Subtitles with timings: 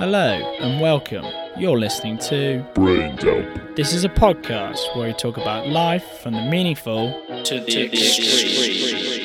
[0.00, 1.26] Hello and welcome.
[1.58, 3.76] You're listening to Brain Dump.
[3.76, 7.12] This is a podcast where we talk about life from the meaningful
[7.44, 9.20] to the extreme.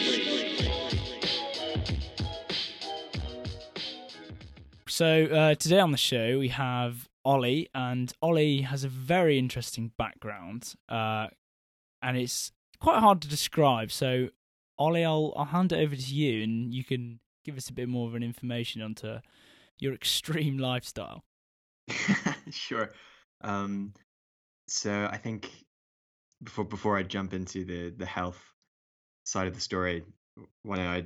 [4.90, 9.94] So uh, today on the show we have Oli, and Oli has a very interesting
[9.98, 11.28] background, uh,
[12.02, 12.52] and it's
[12.82, 13.94] quite hard to describe.
[13.94, 14.28] So
[14.78, 17.88] Oli, I'll I'll hand it over to you, and you can give us a bit
[17.88, 19.20] more of an information onto
[19.80, 21.24] your extreme lifestyle.
[22.50, 22.94] sure.
[23.42, 23.94] Um,
[24.68, 25.50] so I think
[26.44, 28.42] before before I jump into the the health
[29.26, 30.04] side of the story,
[30.64, 31.04] why don't I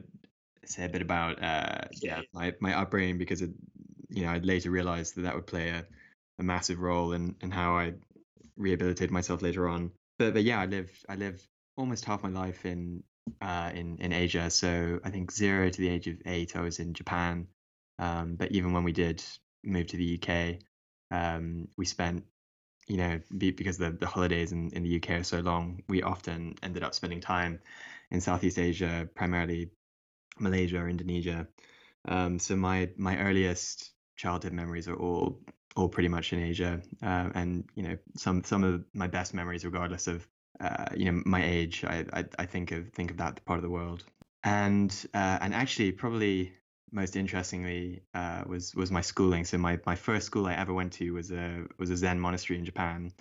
[0.65, 3.51] say a bit about uh, yeah my my upbringing because it
[4.09, 5.85] you know I later realized that that would play a,
[6.39, 7.93] a massive role in in how I
[8.57, 9.91] rehabilitated myself later on.
[10.17, 11.45] But but yeah, I lived I lived
[11.77, 13.03] almost half my life in
[13.41, 14.49] uh, in in Asia.
[14.49, 17.47] So I think zero to the age of eight, I was in Japan.
[17.99, 19.23] Um, but even when we did
[19.63, 20.59] move to the UK,
[21.11, 22.23] um, we spent,
[22.87, 26.01] you know, be, because the, the holidays in, in the UK are so long, we
[26.01, 27.59] often ended up spending time
[28.09, 29.69] in Southeast Asia, primarily
[30.39, 31.47] Malaysia or Indonesia.
[32.07, 35.41] Um, so my my earliest childhood memories are all
[35.75, 39.65] all pretty much in Asia, uh, and you know some some of my best memories,
[39.65, 40.27] regardless of
[40.59, 43.63] uh, you know my age, I, I, I think of think of that part of
[43.63, 44.03] the world,
[44.43, 46.53] and uh, and actually probably
[46.91, 49.45] most interestingly uh, was was my schooling.
[49.45, 52.57] So my, my first school I ever went to was a was a Zen monastery
[52.59, 53.11] in Japan.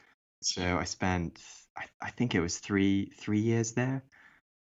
[0.43, 1.41] So I spent
[1.77, 4.03] I, I think it was three three years there,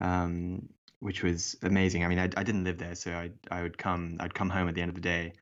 [0.01, 0.69] um,
[1.01, 2.05] which was amazing.
[2.05, 4.69] I mean I, I didn't live there, so I I would come I'd come home
[4.69, 5.33] at the end of the day,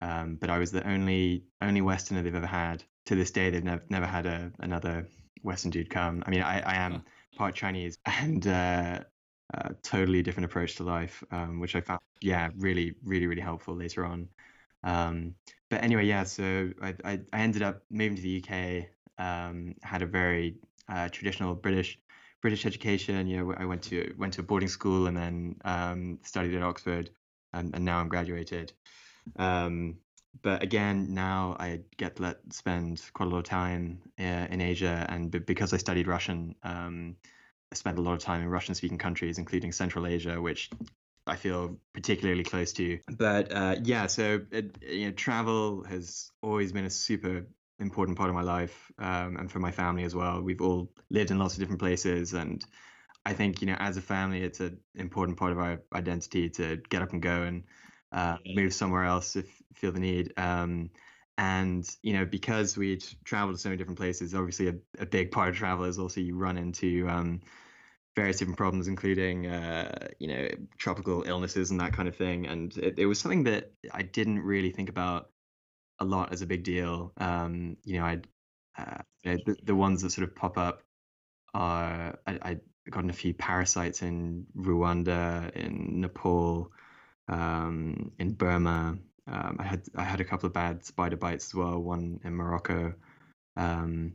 [0.00, 2.84] um, but I was the only only Westerner they've ever had.
[3.06, 5.08] To this day, they've never never had a another
[5.42, 6.22] Western dude come.
[6.26, 7.04] I mean I I am
[7.36, 8.46] part Chinese and.
[8.46, 9.00] Uh,
[9.82, 14.04] totally different approach to life, um, which I found, yeah, really, really, really helpful later
[14.04, 14.28] on.
[14.84, 15.34] Um,
[15.70, 20.02] but anyway, yeah, so I, I, I, ended up moving to the UK, um, had
[20.02, 20.56] a very
[20.88, 21.98] uh, traditional British
[22.40, 23.26] British education.
[23.26, 26.62] You know, I went to went to a boarding school and then um, studied at
[26.62, 27.10] Oxford,
[27.52, 28.72] and, and now I'm graduated.
[29.36, 29.98] Um,
[30.42, 34.60] but again, now I get to let, spend quite a lot of time uh, in
[34.60, 36.56] Asia, and b- because I studied Russian.
[37.72, 40.68] I spent a lot of time in Russian speaking countries, including Central Asia, which
[41.26, 42.98] I feel particularly close to.
[43.16, 47.46] But uh, yeah, so it, you know, travel has always been a super
[47.78, 50.42] important part of my life um, and for my family as well.
[50.42, 52.62] We've all lived in lots of different places, and
[53.24, 56.76] I think you know, as a family, it's an important part of our identity to
[56.90, 57.64] get up and go and
[58.12, 60.34] uh, move somewhere else if feel the need.
[60.36, 60.90] Um,
[61.38, 65.30] and you know, because we'd traveled to so many different places, obviously a, a big
[65.30, 67.40] part of travel is also you run into um,
[68.14, 72.46] various different problems, including uh, you know tropical illnesses and that kind of thing.
[72.46, 75.30] And it, it, was something that I didn't really think about
[75.98, 77.12] a lot as a big deal.
[77.18, 78.26] Um, you know, I'd
[78.78, 80.82] uh, the, the ones that sort of pop up
[81.54, 86.70] are I, I'd gotten a few parasites in Rwanda, in Nepal,
[87.28, 88.98] um, in Burma.
[89.26, 92.34] Um, I had I had a couple of bad spider bites as well, one in
[92.34, 92.94] Morocco,
[93.56, 94.14] um,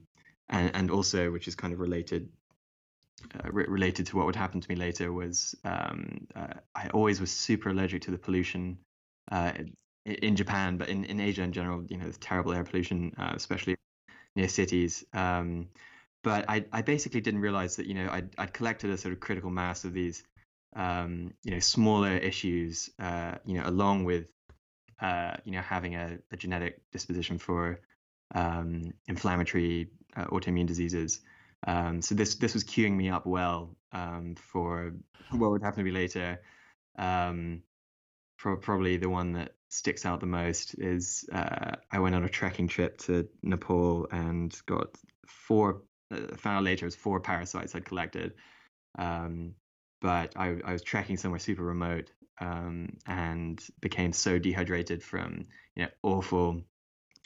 [0.49, 2.29] and and also which is kind of related
[3.33, 7.19] uh, re- related to what would happen to me later was um, uh, I always
[7.19, 8.77] was super allergic to the pollution
[9.31, 9.53] uh,
[10.05, 13.13] in, in, Japan, but in, in Asia in general, you know, there's terrible air pollution,
[13.17, 13.75] uh, especially
[14.35, 15.03] near cities.
[15.13, 15.67] Um,
[16.23, 19.19] but I, I basically didn't realize that, you know, I'd, I'd collected a sort of
[19.19, 20.23] critical mass of these,
[20.75, 24.27] um, you know, smaller issues, uh, you know, along with,
[25.01, 27.81] you know, having a, a genetic disposition for
[28.35, 31.21] um, inflammatory autoimmune diseases.
[31.65, 34.93] Um, so this this was queuing me up well um, for
[35.31, 36.41] what would happen to me later.
[36.97, 37.63] Um,
[38.37, 42.29] pro- probably the one that sticks out the most is uh, I went on a
[42.29, 45.81] trekking trip to Nepal and got four.
[46.09, 48.33] Uh, found out later it was four parasites I'd collected.
[48.97, 49.55] Um,
[49.99, 55.83] but I, I was trekking somewhere super remote um, and became so dehydrated from you
[55.83, 56.61] know awful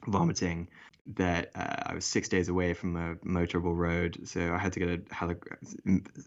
[0.07, 0.69] vomiting
[1.07, 4.79] that uh, I was six days away from a motorable road, so I had to
[4.79, 5.35] get a heli-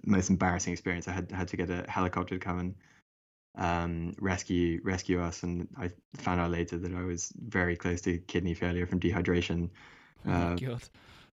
[0.05, 1.09] most embarrassing experience.
[1.09, 2.75] I had had to get a helicopter to come and
[3.57, 8.19] um, rescue rescue us, and I found out later that I was very close to
[8.19, 9.71] kidney failure from dehydration.
[10.27, 10.83] Oh uh, God.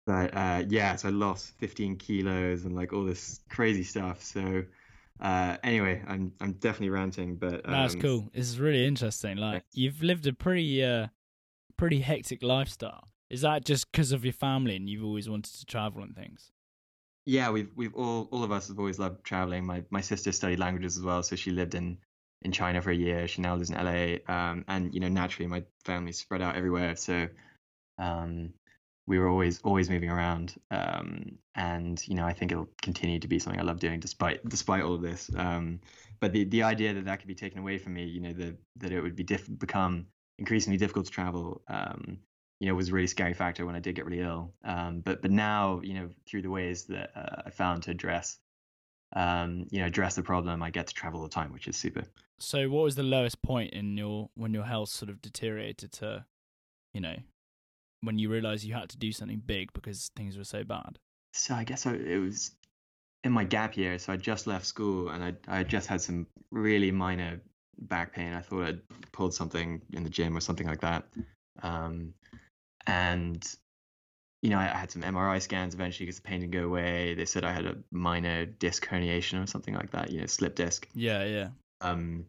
[0.06, 4.22] But uh, yeah, so I lost 15 kilos and like all this crazy stuff.
[4.22, 4.62] So
[5.20, 8.30] uh, anyway, I'm I'm definitely ranting, but um, that's cool.
[8.32, 9.36] This is really interesting.
[9.36, 11.08] Like you've lived a pretty uh,
[11.76, 13.08] pretty hectic lifestyle.
[13.28, 16.52] Is that just because of your family and you've always wanted to travel and things?
[17.24, 19.66] Yeah, we've we've all all of us have always loved traveling.
[19.66, 21.98] My my sister studied languages as well, so she lived in
[22.42, 23.26] in China for a year.
[23.26, 26.94] She now lives in LA, um, and you know, naturally, my family's spread out everywhere,
[26.94, 27.26] so
[27.98, 28.52] um,
[29.08, 30.54] we were always always moving around.
[30.70, 34.48] Um, and you know, I think it'll continue to be something I love doing, despite
[34.48, 35.28] despite all of this.
[35.36, 35.80] Um,
[36.20, 38.56] but the the idea that that could be taken away from me, you know, the,
[38.76, 40.06] that it would be diff- become
[40.38, 41.62] increasingly difficult to travel.
[41.68, 42.18] Um,
[42.60, 44.52] you know, was a really scary factor when I did get really ill.
[44.64, 48.38] Um, but but now, you know, through the ways that uh, I found to address,
[49.14, 51.76] um, you know, address the problem, I get to travel all the time, which is
[51.76, 52.04] super.
[52.38, 56.24] So, what was the lowest point in your when your health sort of deteriorated to,
[56.92, 57.16] you know,
[58.00, 60.98] when you realized you had to do something big because things were so bad?
[61.32, 62.52] So I guess I, it was
[63.24, 63.98] in my gap year.
[63.98, 67.40] So I just left school and I I just had some really minor
[67.78, 68.32] back pain.
[68.32, 68.80] I thought I'd
[69.12, 71.04] pulled something in the gym or something like that.
[71.62, 72.14] Um,
[72.86, 73.44] and
[74.42, 77.14] you know, I, I had some MRI scans eventually because the pain didn't go away.
[77.14, 80.10] They said I had a minor disc herniation or something like that.
[80.10, 80.88] You know, slip disc.
[80.94, 81.50] Yeah, yeah.
[81.80, 82.26] Um,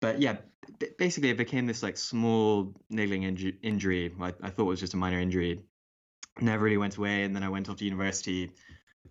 [0.00, 0.38] but yeah,
[0.78, 4.14] b- basically it became this like small niggling inju- injury.
[4.20, 5.62] I, I thought was just a minor injury.
[6.40, 8.52] Never really went away, and then I went off to university.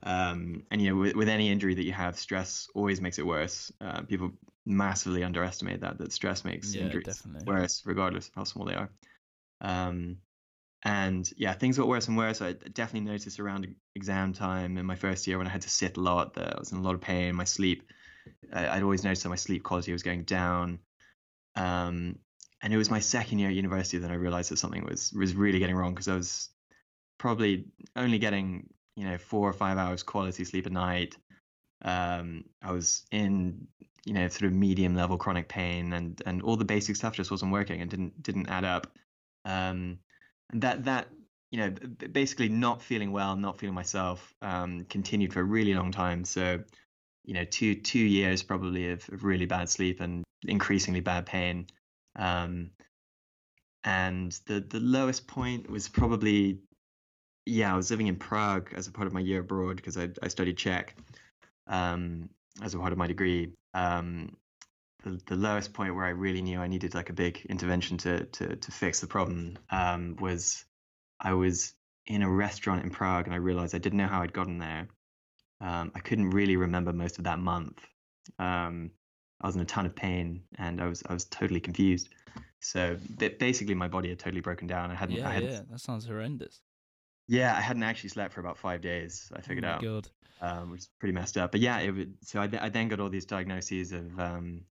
[0.03, 3.25] Um, and you know, with, with any injury that you have, stress always makes it
[3.25, 3.71] worse.
[3.81, 4.31] Uh, people
[4.65, 7.47] massively underestimate that that stress makes Yeah, injuries definitely.
[7.47, 8.91] worse, regardless of how small they are.
[9.61, 10.17] Um,
[10.83, 12.41] and yeah, things got worse and worse.
[12.41, 15.97] I definitely noticed around exam time in my first year when I had to sit
[15.97, 17.35] a lot that I was in a lot of pain.
[17.35, 17.91] My sleep,
[18.53, 20.79] I'd always noticed that my sleep quality was going down.
[21.55, 22.19] Um,
[22.61, 25.35] and it was my second year at university that I realized that something was was
[25.35, 26.49] really getting wrong because I was
[27.17, 27.65] probably
[27.95, 31.15] only getting you know four or five hours quality sleep a night.
[31.83, 33.67] Um, I was in
[34.05, 37.31] you know sort of medium level chronic pain and and all the basic stuff just
[37.31, 38.87] wasn't working and didn't didn't add up.
[39.45, 39.99] Um,
[40.53, 41.07] that that
[41.51, 41.69] you know
[42.11, 46.25] basically not feeling well, not feeling myself, um, continued for a really long time.
[46.25, 46.59] So
[47.25, 51.67] you know two two years probably of, of really bad sleep and increasingly bad pain.
[52.15, 52.71] Um,
[53.83, 56.59] and the the lowest point was probably
[57.45, 60.09] yeah, I was living in Prague as a part of my year abroad because I
[60.21, 60.95] I studied Czech
[61.67, 62.29] um,
[62.61, 63.53] as a part of my degree.
[63.73, 64.35] Um,
[65.25, 68.55] the, lowest point where I really knew I needed like a big intervention to to
[68.55, 70.65] to fix the problem um, was
[71.19, 71.73] I was
[72.05, 74.87] in a restaurant in Prague and I realized I didn't know how I'd gotten there.
[75.61, 77.79] Um, I couldn't really remember most of that month.
[78.39, 78.91] Um,
[79.41, 82.09] I was in a ton of pain and I was I was totally confused.
[82.59, 82.97] So
[83.39, 84.91] basically, my body had totally broken down.
[84.91, 85.23] I hadn't.
[85.23, 85.61] I Yeah, had, yeah.
[85.69, 86.61] That sounds horrendous.
[87.27, 89.31] yeah, I hadn't actually slept for about five days.
[89.35, 90.07] I Oh figured my out, God.
[90.41, 91.51] um, which is pretty messed up.
[91.51, 92.17] But yeah, it would.
[92.23, 94.65] So I, I then got all these diagnoses of, um,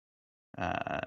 [0.58, 1.00] uh,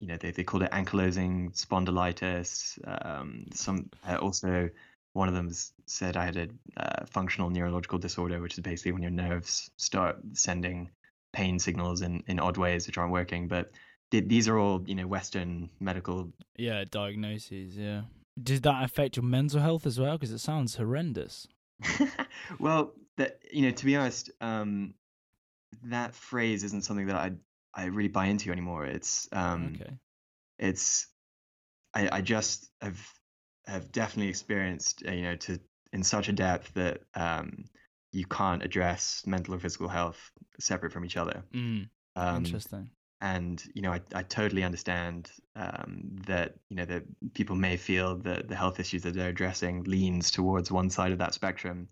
[0.00, 2.78] you know, they they called it ankylosing spondylitis.
[2.84, 4.68] Um, some uh, also
[5.12, 5.50] one of them
[5.86, 10.18] said I had a uh, functional neurological disorder, which is basically when your nerves start
[10.32, 10.90] sending
[11.32, 13.46] pain signals in in odd ways which aren't working.
[13.48, 13.70] But
[14.10, 17.76] th- these are all you know Western medical Yeah, diagnoses.
[17.76, 18.02] Yeah.
[18.42, 20.16] Did that affect your mental health as well?
[20.16, 21.46] Because it sounds horrendous.
[22.58, 24.94] well, that you know, to be honest, um,
[25.84, 27.32] that phrase isn't something that I
[27.74, 28.84] I really buy into anymore.
[28.86, 29.96] It's um, okay.
[30.58, 31.06] it's
[31.94, 33.00] I I just have
[33.66, 35.58] have definitely experienced uh, you know to
[35.92, 37.64] in such a depth that um
[38.12, 40.30] you can't address mental or physical health
[40.60, 41.44] separate from each other.
[41.54, 42.90] Mm, Um, interesting.
[43.20, 47.04] and you know I, I totally understand um, that you know that
[47.34, 51.18] people may feel that the health issues that they're addressing leans towards one side of
[51.18, 51.88] that spectrum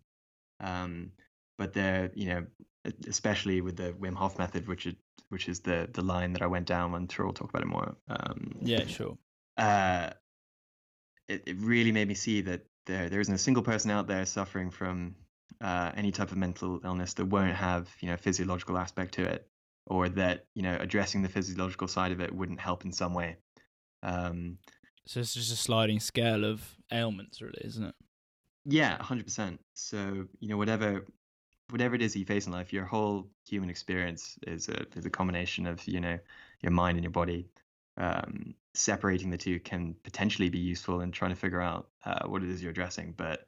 [0.60, 1.12] um,
[1.58, 2.46] but they're you know
[3.06, 4.94] especially with the Wim Hof method which is
[5.28, 7.68] which is the the line that I went down I'm sure we'll talk about it
[7.68, 9.16] more um, Yeah, sure.
[9.56, 10.10] uh,
[11.28, 14.26] it, it really made me see that there there isn't a single person out there
[14.26, 15.14] suffering from
[15.60, 19.22] uh, any type of mental illness that won't have you know a physiological aspect to
[19.22, 19.46] it,
[19.86, 23.36] or that you know addressing the physiological side of it wouldn't help in some way.
[24.02, 24.58] Um,
[25.06, 27.94] So it's just a sliding scale of ailments, really, isn't it?
[28.64, 29.60] yeah, hundred percent.
[29.74, 31.04] So you know whatever
[31.70, 35.10] whatever it is you face in life, your whole human experience is a is a
[35.10, 36.18] combination of you know
[36.62, 37.48] your mind and your body.
[37.96, 42.42] Um, separating the two can potentially be useful in trying to figure out uh, what
[42.42, 43.46] it is you're addressing, but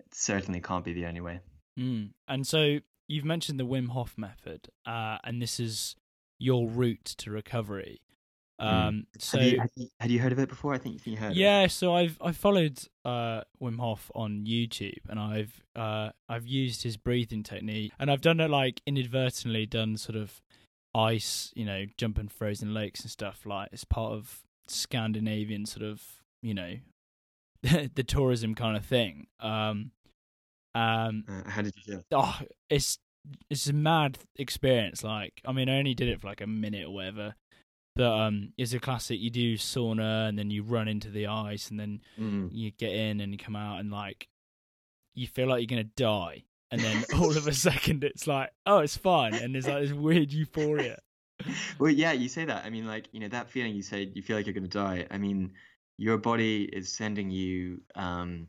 [0.00, 1.40] it certainly can't be the only way.
[1.78, 2.10] Mm.
[2.26, 5.94] And so you've mentioned the Wim Hof method, uh, and this is
[6.38, 8.00] your route to recovery.
[8.62, 10.72] Um, so have, you, have, you, had you heard of it before?
[10.72, 11.34] I think you heard.
[11.34, 16.82] Yeah, so I've I followed uh, Wim Hof on YouTube, and I've uh, I've used
[16.82, 20.40] his breathing technique, and I've done it like inadvertently done sort of
[20.94, 26.02] ice, you know, jumping frozen lakes and stuff like it's part of Scandinavian sort of
[26.40, 26.76] you know
[27.62, 29.26] the tourism kind of thing.
[29.40, 29.90] Um,
[30.74, 32.04] um, Uh, how did you feel?
[32.12, 32.38] oh,
[32.70, 32.98] it's
[33.50, 35.04] it's a mad experience.
[35.04, 37.34] Like, I mean, I only did it for like a minute or whatever,
[37.94, 39.20] But um, it's a classic.
[39.20, 42.48] You do sauna and then you run into the ice and then Mm.
[42.52, 44.28] you get in and you come out and like
[45.14, 48.78] you feel like you're gonna die, and then all of a second it's like, oh,
[48.78, 50.98] it's fine, and there's like this weird euphoria.
[51.80, 52.64] Well, yeah, you say that.
[52.64, 54.78] I mean, like, you know, that feeling you say you feel like you're going to
[54.78, 55.08] die.
[55.10, 55.52] I mean,
[55.98, 58.46] your body is sending you um,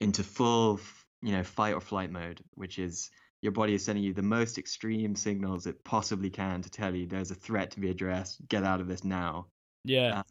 [0.00, 0.80] into full,
[1.22, 3.10] you know, fight or flight mode, which is
[3.42, 7.06] your body is sending you the most extreme signals it possibly can to tell you
[7.06, 8.46] there's a threat to be addressed.
[8.48, 9.48] Get out of this now.
[9.84, 10.22] Yeah, Uh,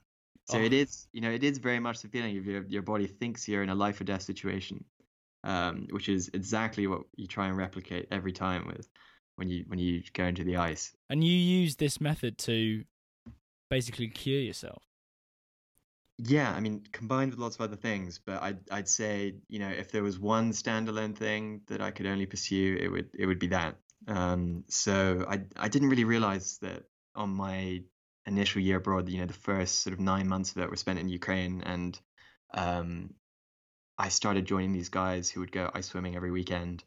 [0.48, 0.64] So Oh.
[0.64, 3.48] it is, you know, it is very much the feeling of your your body thinks
[3.48, 4.84] you're in a life or death situation,
[5.44, 8.90] um, which is exactly what you try and replicate every time with
[9.36, 10.96] when you when you go into the ice.
[11.10, 12.84] and you use this method to
[13.70, 14.84] basically cure yourself.
[16.18, 19.70] Yeah, I mean, combined with lots of other things, but I'd I'd say, you know,
[19.70, 23.40] if there was one standalone thing that I could only pursue, it would it would
[23.40, 23.78] be that.
[24.08, 26.84] Um, so I I didn't really realize that
[27.16, 27.84] on my
[28.26, 31.00] initial year abroad, you know, the first sort of nine months of it were spent
[31.00, 32.00] in Ukraine, and
[32.54, 33.16] um,
[33.98, 36.84] I started joining these guys who would go ice swimming every weekend.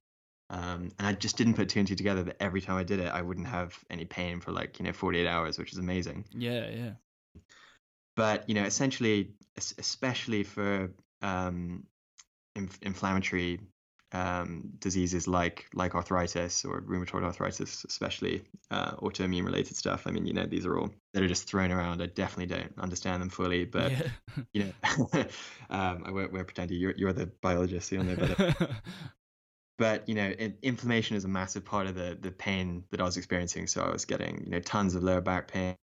[0.51, 3.01] Um, and I just didn't put two and two together that every time I did
[3.01, 6.27] it, I wouldn't have any pain for like, you know, 48 hours, which is amazing
[6.33, 6.91] Yeah, yeah,
[8.17, 10.91] but you know essentially especially for
[11.23, 11.85] um,
[12.57, 13.61] inf- inflammatory
[14.13, 20.25] um, diseases like like arthritis or rheumatoid arthritis especially uh, autoimmune related stuff i mean
[20.25, 22.01] you know these are all that are just thrown around.
[22.03, 24.09] I definitely don't understand them fully but yeah.
[24.53, 24.73] you know
[25.71, 28.55] um, i won't, won't pretend you're, you're the biologist so you'll know better.
[29.77, 33.03] But you know in, inflammation is a massive part of the the pain that i
[33.03, 33.67] was experiencing.
[33.67, 35.75] So i was getting you know tons of lower back pain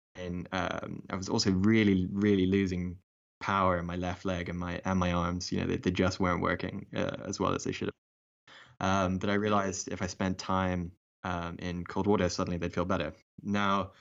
[0.51, 2.97] um, i was also really really losing
[3.39, 6.19] power in my left leg and my and my arms you know they, they just
[6.19, 10.07] weren't working uh, as well as they should have um, but i realized if i
[10.07, 10.91] spent time
[11.23, 13.13] um, in cold water suddenly they'd feel better.
[13.43, 13.91] Now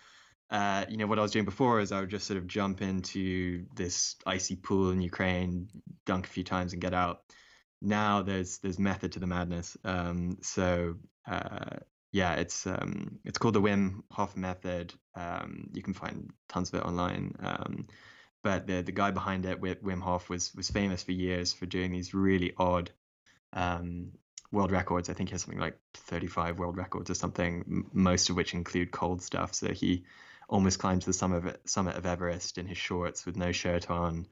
[0.50, 2.82] uh, you know what I was doing before is I would just sort of jump
[2.82, 5.68] into this icy pool in Ukraine,
[6.06, 7.22] dunk a few times, and get out.
[7.80, 9.76] Now there's there's method to the madness.
[9.84, 10.96] Um, so
[11.30, 11.76] uh,
[12.12, 14.92] yeah, it's um, it's called the Wim Hof method.
[15.14, 17.36] Um, you can find tons of it online.
[17.40, 17.86] Um,
[18.42, 21.66] but the the guy behind it, Wi- Wim Hof, was was famous for years for
[21.66, 22.90] doing these really odd
[23.52, 24.12] um,
[24.52, 25.08] world records.
[25.08, 28.54] I think he has something like 35 world records or something, m- most of which
[28.54, 29.54] include cold stuff.
[29.54, 30.04] So he
[30.48, 34.26] almost climbed the summit of, summit of Everest in his shorts with no shirt on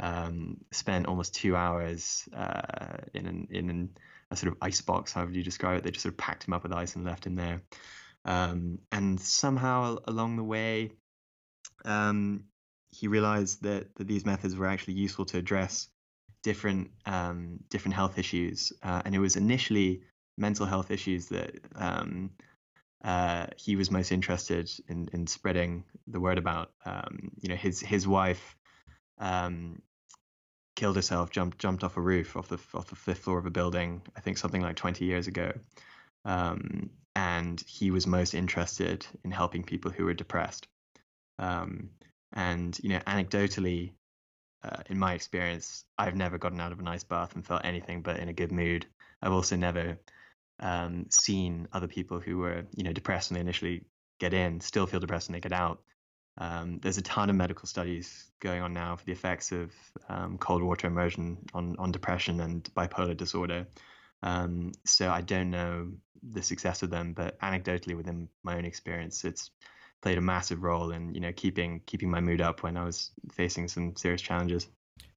[0.00, 3.96] um, spent almost two hours uh, in an, in an,
[4.30, 5.84] a sort of ice box, however you describe it.
[5.84, 7.62] They just sort of packed him up with ice and left him there.
[8.24, 10.92] Um, and somehow along the way,
[11.84, 12.44] um,
[12.90, 15.88] he realized that, that these methods were actually useful to address
[16.42, 18.72] different um, different health issues.
[18.82, 20.02] Uh, and it was initially
[20.38, 22.30] mental health issues that um,
[23.04, 26.70] uh, he was most interested in, in spreading the word about.
[26.84, 28.56] Um, you know, his his wife
[29.18, 29.82] um,
[30.74, 33.50] killed herself, jumped jumped off a roof off the off the fifth floor of a
[33.50, 34.02] building.
[34.16, 35.52] I think something like 20 years ago.
[36.24, 40.66] Um, and he was most interested in helping people who were depressed.
[41.38, 41.90] Um,
[42.32, 43.92] and you know, anecdotally,
[44.64, 48.02] uh, in my experience, I've never gotten out of an ice bath and felt anything
[48.02, 48.86] but in a good mood.
[49.22, 49.98] I've also never
[50.60, 53.84] um, seen other people who were, you know, depressed when they initially
[54.18, 55.82] get in, still feel depressed when they get out.
[56.38, 59.72] Um, there's a ton of medical studies going on now for the effects of
[60.08, 63.66] um, cold water immersion on, on depression and bipolar disorder.
[64.22, 69.24] Um, so I don't know the success of them, but anecdotally, within my own experience,
[69.24, 69.50] it's
[70.02, 73.10] played a massive role in you know keeping keeping my mood up when I was
[73.32, 74.66] facing some serious challenges.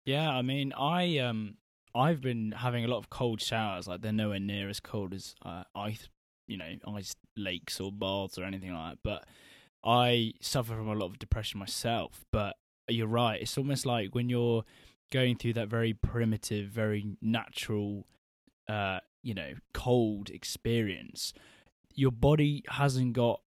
[0.06, 1.56] Yeah, I mean, I um,
[1.96, 3.88] I've been having a lot of cold showers.
[3.88, 6.08] Like they're nowhere near as cold as uh, ice,
[6.48, 9.00] you know, ice lakes or baths or anything like that.
[9.04, 9.26] But
[9.88, 12.26] I suffer from a lot of depression myself.
[12.32, 12.58] But
[12.90, 14.66] you're right; it's almost like when you're
[15.12, 18.06] going through that very primitive, very natural,
[18.68, 21.34] uh, you know, cold experience.
[21.96, 23.42] Your body hasn't got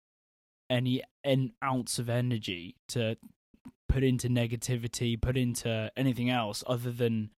[0.69, 3.16] any an ounce of energy to
[3.88, 7.31] put into negativity, put into anything else other than,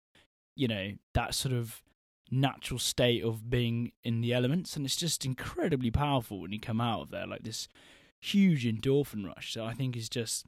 [0.56, 1.82] you know, that sort of
[2.30, 4.76] natural state of being in the elements.
[4.76, 7.68] And it's just incredibly powerful when you come out of there, like this
[8.20, 10.46] huge endorphin rush that I think is just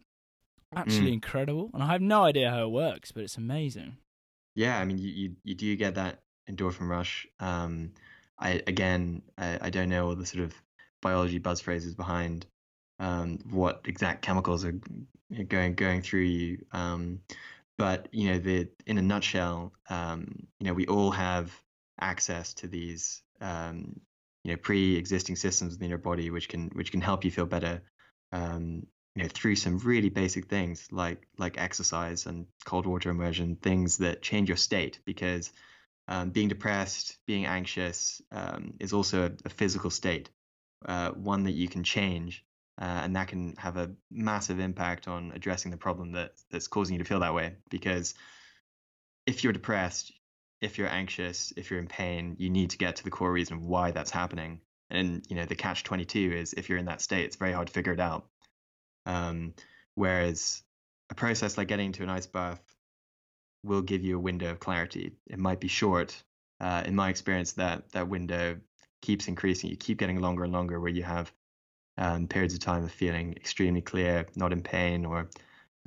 [0.75, 1.15] actually Mm.
[1.15, 1.71] incredible.
[1.75, 3.97] And I have no idea how it works, but it's amazing.
[4.55, 7.27] Yeah, I mean, you you, you do get that endorphin rush.
[7.39, 7.93] Um,
[8.39, 10.55] I again, I, I don't know all the sort of
[11.01, 12.47] biology buzz phrases behind
[12.99, 14.75] um, what exact chemicals are
[15.49, 16.65] going going through you.
[16.73, 17.21] Um,
[17.79, 21.53] but you know, the in a nutshell, um, you know, we all have
[22.01, 24.01] access to these um,
[24.45, 27.83] you know pre-existing systems within your body, which can which can help you feel better.
[28.33, 33.57] Um, you know through some really basic things like like exercise and cold water immersion,
[33.57, 35.53] things that change your state because
[36.09, 40.29] um, being depressed, being anxious um, is also a, a physical state,
[40.87, 42.45] uh, one that you can change,
[42.81, 46.95] uh, and that can have a massive impact on addressing the problem that that's causing
[46.95, 47.55] you to feel that way.
[47.69, 48.15] Because
[49.27, 50.13] if you're depressed,
[50.61, 53.67] if you're anxious, if you're in pain, you need to get to the core reason
[53.67, 54.61] why that's happening.
[54.91, 57.53] And you know the catch twenty two is if you're in that state, it's very
[57.53, 58.27] hard to figure it out.
[59.07, 59.55] Um,
[59.95, 60.63] whereas
[61.11, 62.61] a process like getting into an ice bath
[63.63, 65.13] will give you a window of clarity.
[65.27, 66.23] It might be short.
[66.61, 68.59] Uh, in my experience, that that window
[69.01, 69.71] keeps increasing.
[69.71, 71.33] You keep getting longer and longer, where you have
[71.97, 75.29] um, periods of time of feeling extremely clear, not in pain, or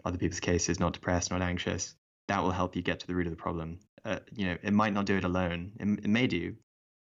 [0.03, 1.95] other people's cases, not depressed, not anxious.
[2.27, 3.79] That will help you get to the root of the problem.
[4.05, 5.71] Uh, you know, it might not do it alone.
[5.79, 6.55] It, it may do,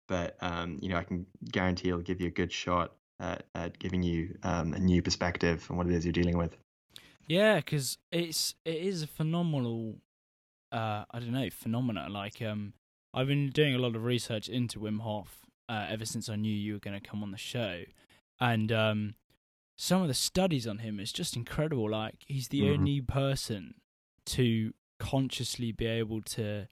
[0.08, 3.80] but um, you know, I can guarantee it'll give you a good shot at, at
[3.80, 6.56] giving you um, a new perspective on what it is you're dealing with.
[7.28, 9.96] Yeah, because it's it is a phenomenal,
[10.72, 12.08] uh, I don't know, phenomena.
[12.10, 12.74] Like, um,
[13.14, 16.54] I've been doing a lot of research into Wim Hof uh, ever since I knew
[16.54, 17.84] you were going to come on the show,
[18.40, 19.16] and um,
[19.78, 21.90] some of the studies on him is just incredible.
[21.90, 22.74] Like, he's the Mhm.
[22.74, 23.76] only person
[24.26, 26.68] to consciously be able to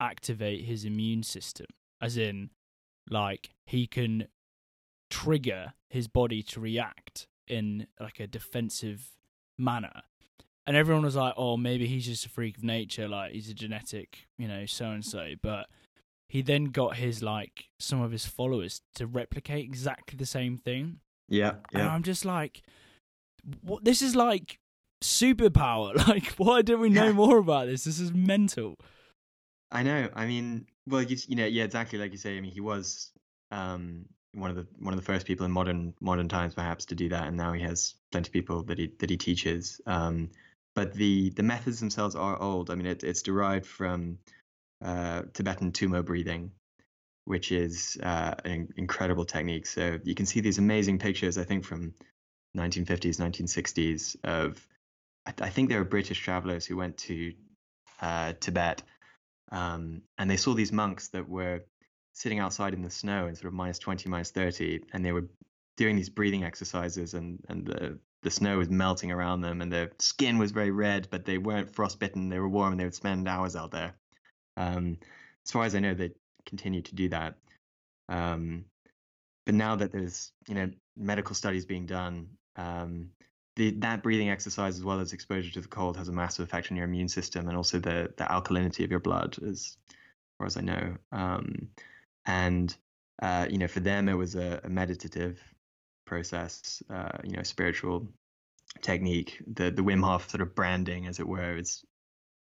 [0.00, 1.66] activate his immune system,
[2.00, 2.50] as in,
[3.08, 4.28] like, he can
[5.10, 9.12] trigger his body to react in like a defensive
[9.58, 10.02] manner.
[10.66, 13.54] And everyone was like, "Oh, maybe he's just a freak of nature, like he's a
[13.54, 15.68] genetic, you know, so and so." But
[16.28, 20.98] he then got his like some of his followers to replicate exactly the same thing,
[21.28, 21.88] Yeah, and yeah.
[21.88, 22.62] I'm just like,
[23.62, 23.84] "What?
[23.84, 24.58] This is like
[25.04, 25.94] superpower!
[26.08, 27.12] Like, why don't we know Yeah.
[27.12, 27.84] more about this?
[27.84, 28.76] This is mental."
[29.70, 30.08] I know.
[30.14, 32.36] I mean, well, you, you know, yeah, exactly like you say.
[32.36, 33.10] I mean, he was
[33.50, 36.94] um, one of the one of the first people in modern modern times, perhaps, to
[36.94, 39.80] do that, and now he has plenty of people that he that he teaches.
[39.86, 40.30] Um,
[40.74, 42.70] but the the methods themselves are old.
[42.70, 44.18] I mean, it, it's derived from
[44.84, 46.52] uh, Tibetan Tumo breathing,
[47.24, 49.66] which is uh, an incredible technique.
[49.66, 51.38] So you can see these amazing pictures.
[51.38, 51.94] I think from
[52.56, 54.64] 1950s, 1960s of
[55.26, 57.32] I, I think there were British travelers who went to
[58.00, 58.82] uh, Tibet
[59.52, 61.64] um, and they saw these monks that were
[62.12, 65.26] sitting outside in the snow in sort of minus 20 minus 30 and they were
[65.76, 69.92] doing these breathing exercises and and the the snow was melting around them and their
[69.98, 73.28] skin was very red but they weren't frostbitten they were warm and they would spend
[73.28, 73.94] hours out there.
[74.56, 74.96] Um,
[75.44, 76.12] as far as i know they
[76.46, 77.34] continue to do that.
[78.08, 78.64] Um,
[79.44, 83.10] but now that there's you know medical studies being done um,
[83.56, 86.70] the, that breathing exercise as well as exposure to the cold has a massive effect
[86.70, 89.76] on your immune system and also the the alkalinity of your blood as
[90.38, 90.96] far as I know.
[91.12, 91.68] Um,
[92.26, 92.74] and
[93.22, 95.42] uh, you know for them it was a, a meditative
[96.06, 98.06] process uh, you know spiritual
[98.82, 99.42] technique.
[99.54, 101.82] The the Wim Hof sort of branding as it were is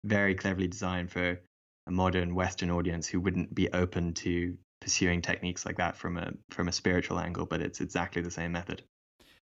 [0.05, 1.41] very cleverly designed for
[1.87, 6.33] a modern western audience who wouldn't be open to pursuing techniques like that from a
[6.51, 8.83] from a spiritual angle but it's exactly the same method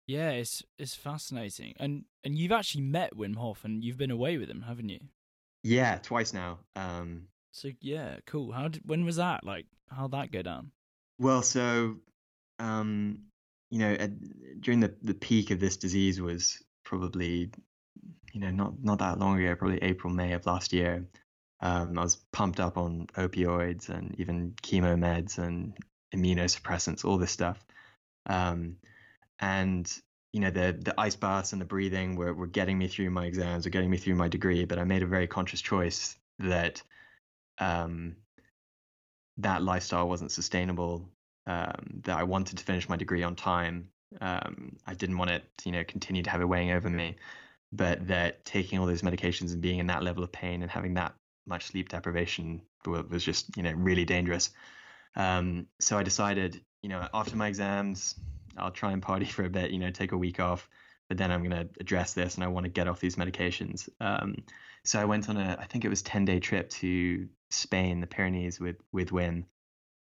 [0.07, 4.37] Yeah, it's it's fascinating, and and you've actually met Wim Hof, and you've been away
[4.37, 4.99] with him, haven't you?
[5.63, 8.51] yeah twice now um, So yeah, cool.
[8.51, 9.43] How did when was that?
[9.43, 10.71] Like, how'd that go down?
[11.19, 11.95] Well, so
[12.59, 13.19] um,
[13.69, 14.11] you know, at,
[14.61, 17.51] during the the peak of this disease was probably
[18.33, 21.05] you know not not that long ago, probably April May of last year.
[21.59, 25.75] Um, I was pumped up on opioids and even chemo meds and
[26.15, 27.65] immunosuppressants, all this stuff.
[28.27, 28.75] Um,
[29.39, 29.91] and
[30.33, 33.25] you know the the ice baths and the breathing were were getting me through my
[33.25, 34.65] exams, were getting me through my degree.
[34.65, 36.81] But I made a very conscious choice that
[37.59, 38.15] um,
[39.37, 41.09] that lifestyle wasn't sustainable.
[41.47, 43.87] Um, that I wanted to finish my degree on time.
[44.19, 47.15] Um, I didn't want it, to, you know, continue to have it weighing over me.
[47.71, 50.95] But that taking all those medications and being in that level of pain and having
[50.95, 51.13] that
[51.45, 54.49] much sleep deprivation was just, you know, really dangerous.
[55.15, 58.15] Um, so I decided, you know, after my exams,
[58.57, 60.67] I'll try and party for a bit, you know, take a week off.
[61.09, 63.87] But then I'm going to address this, and I want to get off these medications.
[64.01, 64.43] Um,
[64.83, 68.07] so I went on a, I think it was 10 day trip to Spain, the
[68.07, 69.45] Pyrenees with with Wim.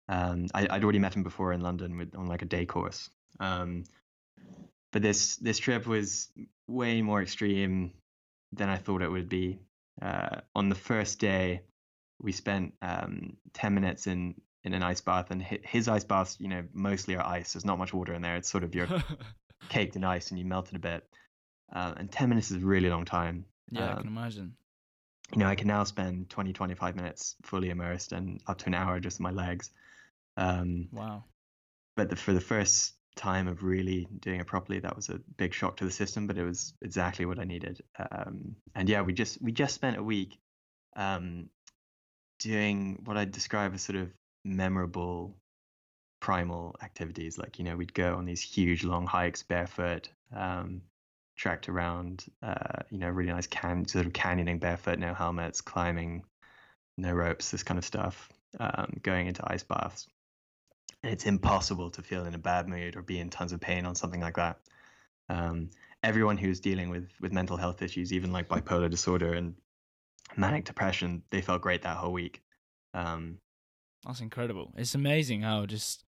[0.10, 3.10] Um, I, I'd already met him before in London with on like a day course.
[3.40, 3.84] Um,
[4.92, 6.30] but this this trip was
[6.68, 7.94] way more extreme
[8.54, 9.60] than I thought it would be.
[10.02, 11.62] Uh, on the first day,
[12.20, 14.36] we spent um, 10 minutes in
[14.68, 17.54] in an ice bath, and his ice baths, you know, mostly are ice.
[17.54, 18.36] There's not much water in there.
[18.36, 18.90] It's sort of you're
[19.70, 21.04] caked in ice and you melt it a bit.
[21.74, 23.46] Uh, and 10 minutes is a really long time.
[23.72, 24.54] yeah, I Um, can imagine.
[25.34, 28.74] you know, I can now spend 20, 25 minutes fully immersed and up to an
[28.76, 29.72] hour just in my legs.
[30.38, 31.24] Um, Wow.
[31.96, 34.80] but the, for the first time of really doing it properly.
[34.80, 37.82] That was a big shock to the system, but it was exactly what I needed.
[37.98, 40.38] Um, and yeah, we just we just spent a week
[40.96, 41.50] um,
[42.40, 44.10] doing what I'd describe as sort of
[44.43, 45.38] memorable
[46.19, 47.38] primal activities.
[47.38, 50.82] Like you know, we'd go on these huge long hikes barefoot, um,
[51.38, 56.23] tracked around, uh, you know, really nice can sort of canyoning barefoot, no helmets, climbing,
[56.97, 58.30] no ropes, this kind of stuff.
[58.60, 60.08] Um, going into ice baths
[61.04, 63.86] And it's impossible to feel in a bad mood or be in tons of pain
[63.86, 64.60] on something like that.
[65.30, 65.69] Um,
[66.04, 69.56] everyone who's dealing with with mental health issues, even like bipolar disorder and
[70.38, 72.43] manic depression, they felt great that whole week.
[72.93, 73.39] Um,
[74.06, 74.74] That's incredible.
[74.78, 76.04] It's amazing how just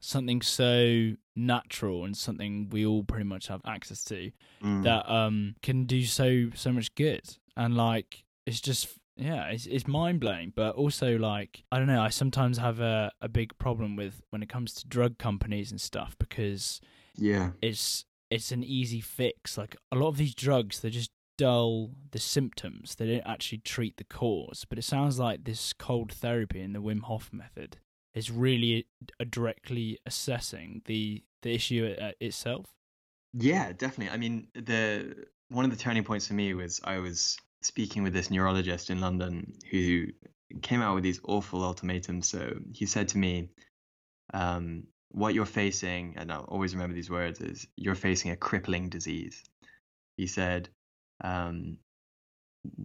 [0.00, 4.30] something so natural and something we all pretty much have access to
[4.62, 7.20] mm, that um can do so so much good
[7.54, 12.00] and like it's just yeah, it's it's mind blowing, but also like I don't know.
[12.00, 15.80] I sometimes have a a big problem with when it comes to drug companies and
[15.80, 16.80] stuff because
[17.16, 19.58] yeah, it's it's an easy fix.
[19.58, 22.96] Like a lot of these drugs, they're just dull the symptoms.
[22.96, 24.66] They don't actually treat the cause.
[24.68, 27.78] But it sounds like this cold therapy and the Wim Hof method
[28.14, 28.86] is really
[29.18, 32.66] uh, directly assessing the the issue uh, itself.
[33.32, 34.12] Yeah, definitely.
[34.12, 38.12] I mean, the one of the turning points for me was I was speaking with
[38.12, 40.06] this neurologist in London who
[40.60, 42.28] came out with these awful ultimatums.
[42.28, 43.48] So he said to me,
[44.34, 48.90] um, What you're facing, and I'll always remember these words, is you're facing a crippling
[48.90, 49.42] disease.
[50.18, 50.68] He said,
[51.20, 51.78] um,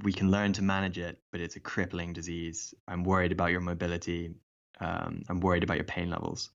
[0.04, 2.74] We can learn to manage it, but it's a crippling disease.
[2.88, 4.36] I'm worried about your mobility.
[4.80, 6.50] Um, I'm worried about your pain levels.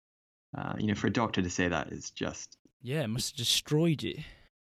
[0.57, 2.57] Uh, you know, for a doctor to say that is just.
[2.83, 4.19] Yeah, it must have destroyed you.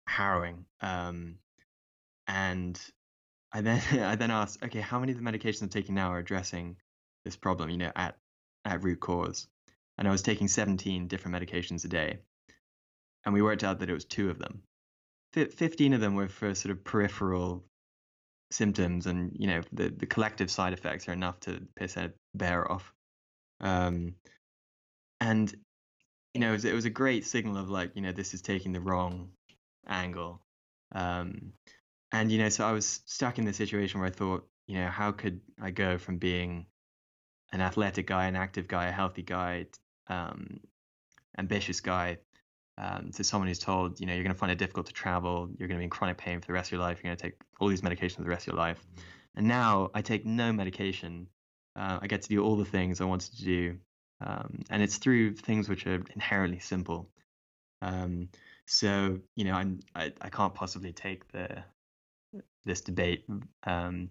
[0.07, 0.65] Harrowing.
[0.81, 1.39] Um,
[2.27, 2.79] and
[3.51, 6.19] I then I then asked, okay, how many of the medications I'm taking now are
[6.19, 6.77] addressing
[7.23, 7.69] this problem?
[7.69, 8.17] You know, at
[8.65, 9.47] at root cause.
[9.97, 12.19] And I was taking 17 different medications a day,
[13.23, 14.61] and we worked out that it was two of them.
[15.35, 17.63] F- 15 of them were for sort of peripheral
[18.51, 22.71] symptoms, and you know, the the collective side effects are enough to piss a bear
[22.71, 22.93] off.
[23.61, 24.15] Um,
[25.21, 25.53] and
[26.33, 28.41] you know, it was, it was a great signal of like, you know, this is
[28.41, 29.29] taking the wrong
[29.87, 30.41] angle.
[30.93, 31.53] Um,
[32.15, 34.87] and you know so i was stuck in this situation where i thought you know
[34.87, 36.65] how could i go from being
[37.51, 39.65] an athletic guy an active guy a healthy guy
[40.07, 40.59] um,
[41.37, 42.17] ambitious guy
[42.77, 45.49] um, to someone who's told you know you're going to find it difficult to travel.
[45.57, 46.99] You're going to be in chronic pain for the rest of your life.
[47.03, 48.83] You're going to take all these medications for the rest of your life.
[49.35, 51.27] And now i take no medication.
[51.75, 53.77] Uh, i get to do all the things i wanted to do
[54.21, 57.09] um, and it's through things which are inherently simple.
[57.81, 58.29] Um,
[58.65, 61.63] so you know I'm, I, I can't possibly take the
[62.65, 63.25] this debate
[63.63, 64.09] um,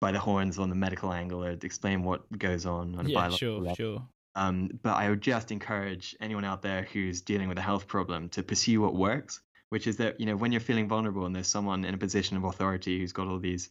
[0.00, 3.14] by the horns on the medical angle or explain what goes on on a Yeah,
[3.14, 3.76] biological sure, level.
[3.76, 4.08] sure.
[4.36, 8.28] Um, but I would just encourage anyone out there who's dealing with a health problem
[8.30, 11.48] to pursue what works, which is that you know when you're feeling vulnerable and there's
[11.48, 13.70] someone in a position of authority who's got all these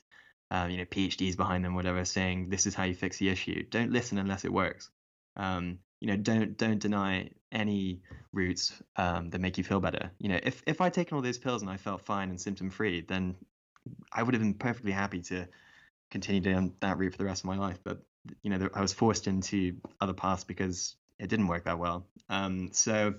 [0.50, 3.64] um, you know PhDs behind them, whatever, saying this is how you fix the issue.
[3.70, 4.90] Don't listen unless it works.
[5.38, 8.02] Um, you know, don't don't deny any
[8.34, 10.10] routes um, that make you feel better.
[10.18, 12.72] You know, if if I'd taken all those pills and I felt fine and symptom
[12.72, 13.36] free, then
[14.12, 15.48] I would have been perfectly happy to
[16.10, 17.78] continue down that route for the rest of my life.
[17.84, 18.02] But
[18.44, 22.08] you know, I was forced into other paths because it didn't work that well.
[22.30, 23.14] Um, so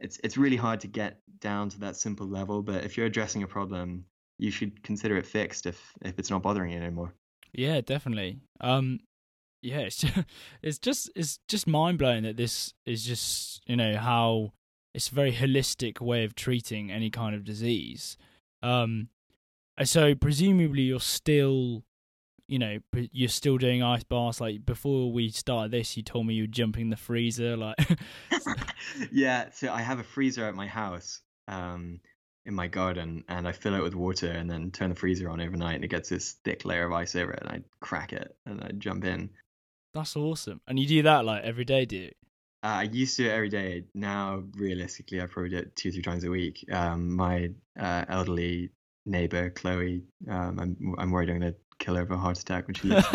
[0.00, 2.62] it's it's really hard to get down to that simple level.
[2.62, 4.04] But if you're addressing a problem,
[4.38, 7.14] you should consider it fixed if if it's not bothering you anymore.
[7.52, 8.40] Yeah, definitely.
[8.60, 9.00] Um,
[9.62, 10.18] yeah, it's just,
[10.62, 14.52] it's just it's just mind blowing that this is just you know how
[14.94, 18.16] it's a very holistic way of treating any kind of disease.
[18.62, 19.08] Um,
[19.82, 21.82] so presumably you're still,
[22.46, 24.40] you know, pre- you're still doing ice baths.
[24.40, 27.56] Like before we started this, you told me you were jumping the freezer.
[27.56, 27.76] Like,
[29.12, 32.00] yeah, so I have a freezer at my house um,
[32.46, 35.40] in my garden, and I fill it with water and then turn the freezer on
[35.40, 38.36] overnight, and it gets this thick layer of ice over it, and I crack it
[38.46, 39.30] and I jump in.
[39.92, 40.60] that's awesome.
[40.66, 42.10] And you do that like every day, do you?
[42.62, 43.84] Uh, I used to do it every day.
[43.94, 46.64] Now, realistically, I probably do it two, three times a week.
[46.72, 48.70] Um, my uh, elderly
[49.04, 52.66] neighbor, Chloe, um, I'm, I'm worried I'm going to kill her of a heart attack
[52.66, 53.06] when she lives.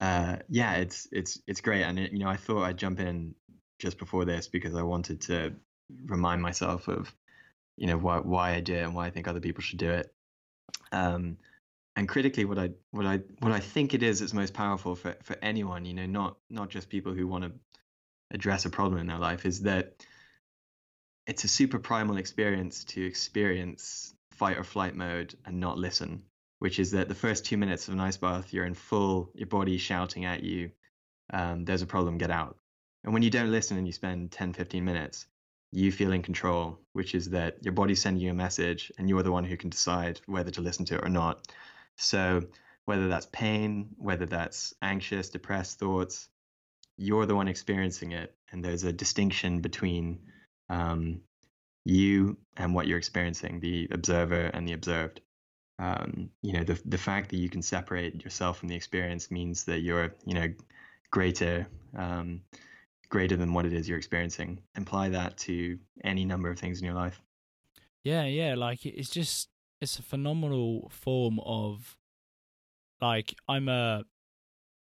[0.00, 3.34] uh, yeah, it's it's it's great, and it, you know, I thought I'd jump in
[3.78, 5.54] just before this because I wanted to
[6.06, 7.14] remind myself of,
[7.76, 9.90] you know, why why I do it and why I think other people should do
[9.90, 10.12] it.
[10.92, 11.38] Um,
[11.96, 15.16] and critically, what I what I what I think it is that's most powerful for
[15.22, 17.52] for anyone, you know, not not just people who want to
[18.32, 20.04] address a problem in their life, is that
[21.26, 26.22] it's a super primal experience to experience fight or flight mode and not listen
[26.60, 29.48] which is that the first two minutes of an ice bath, you're in full, your
[29.48, 30.70] body shouting at you,
[31.32, 32.56] um, there's a problem, get out.
[33.02, 35.26] And when you don't listen and you spend 10, 15 minutes,
[35.72, 39.22] you feel in control, which is that your body's sending you a message and you're
[39.22, 41.46] the one who can decide whether to listen to it or not.
[41.96, 42.42] So,
[42.84, 46.28] whether that's pain, whether that's anxious, depressed thoughts,
[46.96, 48.34] you're the one experiencing it.
[48.52, 50.18] And there's a distinction between
[50.68, 51.20] um,
[51.84, 55.20] you and what you're experiencing, the observer and the observed.
[55.80, 59.64] Um, you know, the the fact that you can separate yourself from the experience means
[59.64, 60.52] that you're, you know,
[61.10, 61.66] greater,
[61.96, 62.42] um,
[63.08, 64.60] greater than what it is you're experiencing.
[64.76, 67.20] Apply that to any number of things in your life.
[68.04, 68.54] Yeah, yeah.
[68.56, 69.48] Like it's just
[69.80, 71.96] it's a phenomenal form of
[73.00, 74.04] like I'm a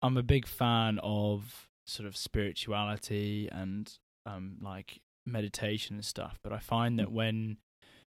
[0.02, 3.90] I'm a big fan of sort of spirituality and
[4.26, 7.58] um like meditation and stuff, but I find that when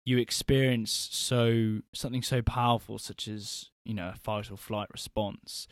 [0.05, 5.67] you experience so something so powerful such as, you know, a fight or flight response,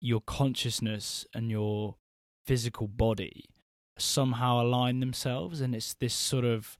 [0.00, 1.96] your consciousness and your
[2.46, 3.44] physical body
[3.98, 6.78] somehow align themselves and it's this sort of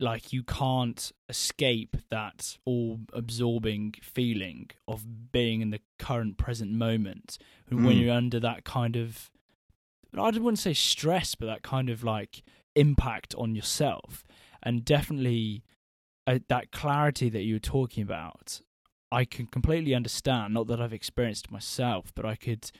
[0.00, 7.38] like you can't escape that all absorbing feeling of being in the current present moment
[7.70, 8.00] and when Mm.
[8.00, 9.30] you're under that kind of
[10.14, 12.42] I wouldn't say stress but that kind of like
[12.74, 14.24] impact on yourself
[14.62, 15.62] and definitely
[16.28, 18.60] uh, that clarity that you were talking about
[19.10, 22.70] I can completely understand not that I've experienced myself but I could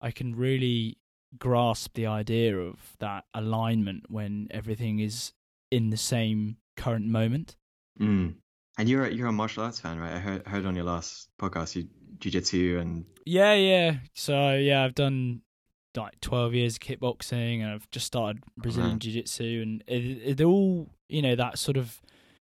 [0.00, 0.98] I can really
[1.38, 5.32] grasp the idea of that alignment when everything is
[5.70, 7.56] in the same current moment.
[7.98, 8.34] Mm.
[8.78, 10.12] And you're a- you're a martial arts fan, right?
[10.12, 13.96] I heard heard on your last podcast you jujitsu and Yeah, yeah.
[14.14, 15.42] So yeah, I've done
[15.96, 18.98] like twelve years of kickboxing, and I've just started Brazilian Wow.
[18.98, 22.00] jiu-jitsu, and it, it, they're all you know that sort of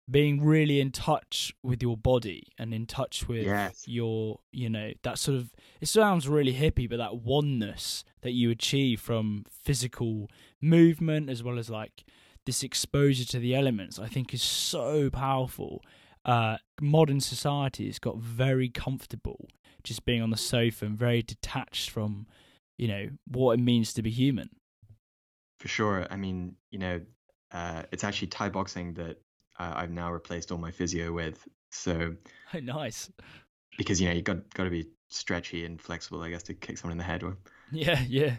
[0.09, 3.83] being really in touch with your body and in touch with Yes.
[3.87, 8.49] your you know that sort of it sounds really hippie but that oneness that you
[8.49, 10.29] achieve from physical
[10.61, 12.05] movement as well as like
[12.45, 15.81] this exposure to the elements i think is so powerful
[16.23, 19.49] uh modern society has got very comfortable
[19.83, 22.25] just being on the sofa and very detached from
[22.77, 24.49] you know what it means to be human
[25.59, 26.05] for sure.
[26.11, 27.01] I mean, you know,
[27.51, 29.17] uh, it's actually Thai boxing that
[29.59, 31.47] uh, I've now replaced all my physio with.
[31.71, 32.15] So
[32.53, 33.11] oh nice
[33.77, 36.77] because you know you got got to be stretchy and flexible, I guess, to kick
[36.77, 37.23] someone in the head.
[37.23, 37.37] Or,
[37.71, 38.35] yeah yeah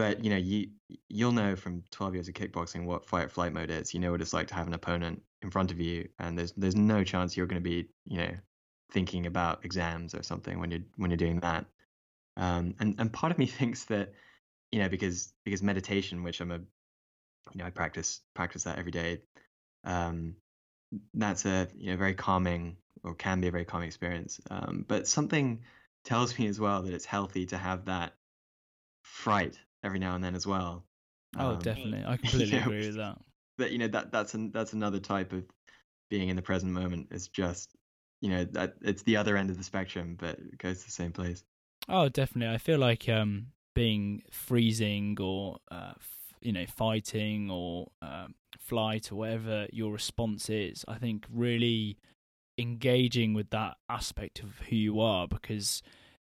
[0.00, 0.68] but you know, you
[1.08, 3.92] you'll know from 12 years of kickboxing what fight or flight mode is.
[3.92, 6.52] You know what it's like to have an opponent in front of you, and there's
[6.52, 8.30] there's no chance you're going to be you know
[8.90, 11.66] thinking about exams or something when you're when you're doing that.
[12.38, 14.14] Um, and and part of me thinks that
[14.72, 16.60] you know because because meditation, which I'm a
[17.52, 19.18] you know I practice practice that every day.
[19.84, 20.36] Um,
[21.14, 24.40] that's a you know very calming or can be a very calming experience.
[24.50, 25.60] Um, but something
[26.04, 28.14] tells me as well that it's healthy to have that
[29.02, 30.84] fright every now and then as well.
[31.38, 33.18] oh Um, definitely i completely yeah, agree with that
[33.58, 35.44] That you know that that's an, that's another type of
[36.10, 37.08] being in the present moment.
[37.10, 37.76] It's just
[38.20, 40.92] you know that it's the other end of the spectrum, but it goes to the
[40.92, 41.44] same place.
[41.88, 42.54] Oh, definitely.
[42.54, 45.92] I feel like um, being freezing or uh,
[46.40, 48.26] you know fighting or uh,
[48.58, 50.84] flight or whatever your response is.
[50.88, 51.98] I think really
[52.58, 55.82] engaging with that aspect of who you are because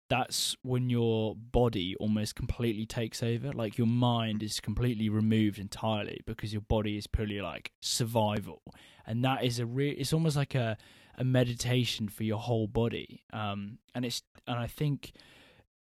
[0.09, 6.19] that's when your body almost completely takes over like your mind is completely removed entirely
[6.25, 8.61] because your body is purely like survival
[9.07, 10.77] and that is a real it's almost like a
[11.17, 15.13] a meditation for your whole body um and it's and i think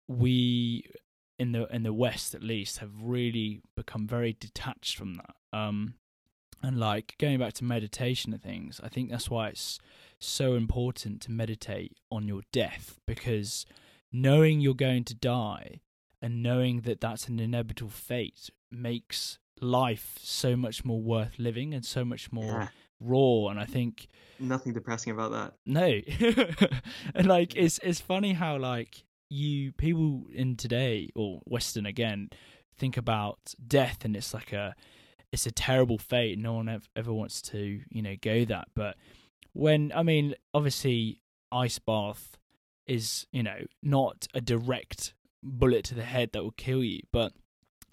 [0.08, 0.84] we
[1.38, 5.34] in the in the west at least have really become very detached from that.
[5.52, 5.94] Um
[6.62, 9.78] and like going back to meditation and things i think that's why it's
[10.18, 13.66] so important to meditate on your death because
[14.10, 15.80] knowing you're going to die
[16.22, 21.84] and knowing that that's an inevitable fate makes life so much more worth living and
[21.84, 22.68] so much more Yeah,
[23.00, 23.48] raw.
[23.50, 25.52] And i think nothing depressing about that.
[25.66, 26.00] no.
[27.14, 32.30] And like it's it's funny how like you people in today or western again
[32.76, 34.74] think about death and it's like a
[35.32, 36.38] it's a terrible fate.
[36.38, 38.68] No one ever, wants to you know go that.
[38.74, 38.96] But
[39.56, 41.18] when i mean obviously
[41.50, 42.36] ice bath
[42.86, 47.32] is you know not a direct bullet to the head that will kill you but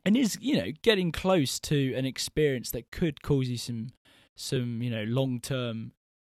[0.06, 3.88] and is you know getting close to an experience that could cause you some
[4.36, 5.94] some you know long term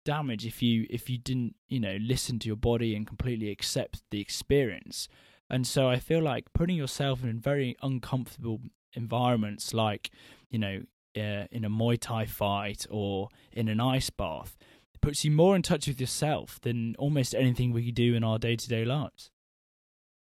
[0.05, 4.03] damage if you if you didn't you know listen to your body and completely accept
[4.11, 5.09] the experience.
[5.51, 8.61] And so i feel like putting yourself in very uncomfortable
[8.95, 10.11] environments like
[10.51, 10.81] you know
[11.17, 14.57] uh, in a muay thai fight or in an ice bath
[15.05, 18.85] puts you more in touch with yourself than almost anything we do in our day-to-day
[18.87, 19.31] lives.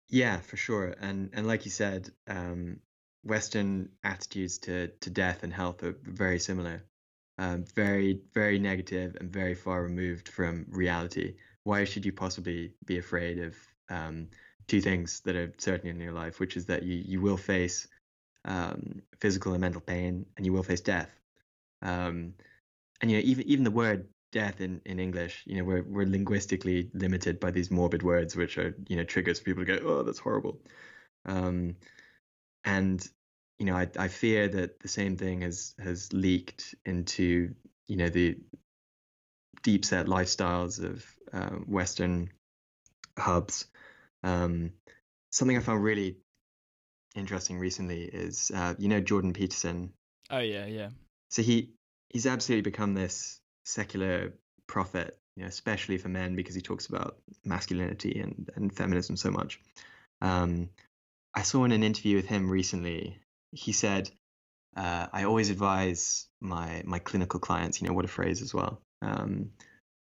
[0.09, 0.93] Yeah, for sure.
[0.99, 2.81] And and like you said, um,
[3.23, 6.83] Western attitudes to to death and health are very similar,
[7.37, 11.35] um, very very negative and very far removed from reality.
[11.63, 13.55] Why should you possibly be afraid of
[13.89, 14.27] um,
[14.67, 17.87] two things that are certain in your life, which is that you you will face
[18.45, 21.09] um, physical and mental pain, and you will face death.
[21.81, 22.33] Um,
[23.01, 26.05] and you know, even even the word death in, in English, you know, we're we're
[26.05, 29.87] linguistically limited by these morbid words, which are you know triggers for people to go,
[29.87, 30.59] oh, that's horrible.
[31.25, 31.75] Um,
[32.63, 33.07] and
[33.59, 37.53] you know, I I fear that the same thing has has leaked into
[37.87, 38.37] you know the
[39.63, 42.29] deep set lifestyles of uh, Western
[43.17, 43.65] hubs.
[44.23, 44.71] Um,
[45.31, 46.17] something I found really
[47.15, 49.93] interesting recently is uh, you know Jordan Peterson.
[50.29, 50.89] Oh yeah, yeah.
[51.29, 51.71] So he
[52.09, 54.33] he's absolutely become this secular
[54.67, 59.31] prophet, you know, especially for men because he talks about masculinity and and feminism so
[59.31, 59.59] much.
[60.21, 60.69] Um,
[61.33, 63.19] I saw in an interview with him recently,
[63.55, 64.11] he said,
[64.75, 68.81] uh, "I always advise my my clinical clients, you know, what a phrase as well,
[69.01, 69.51] um,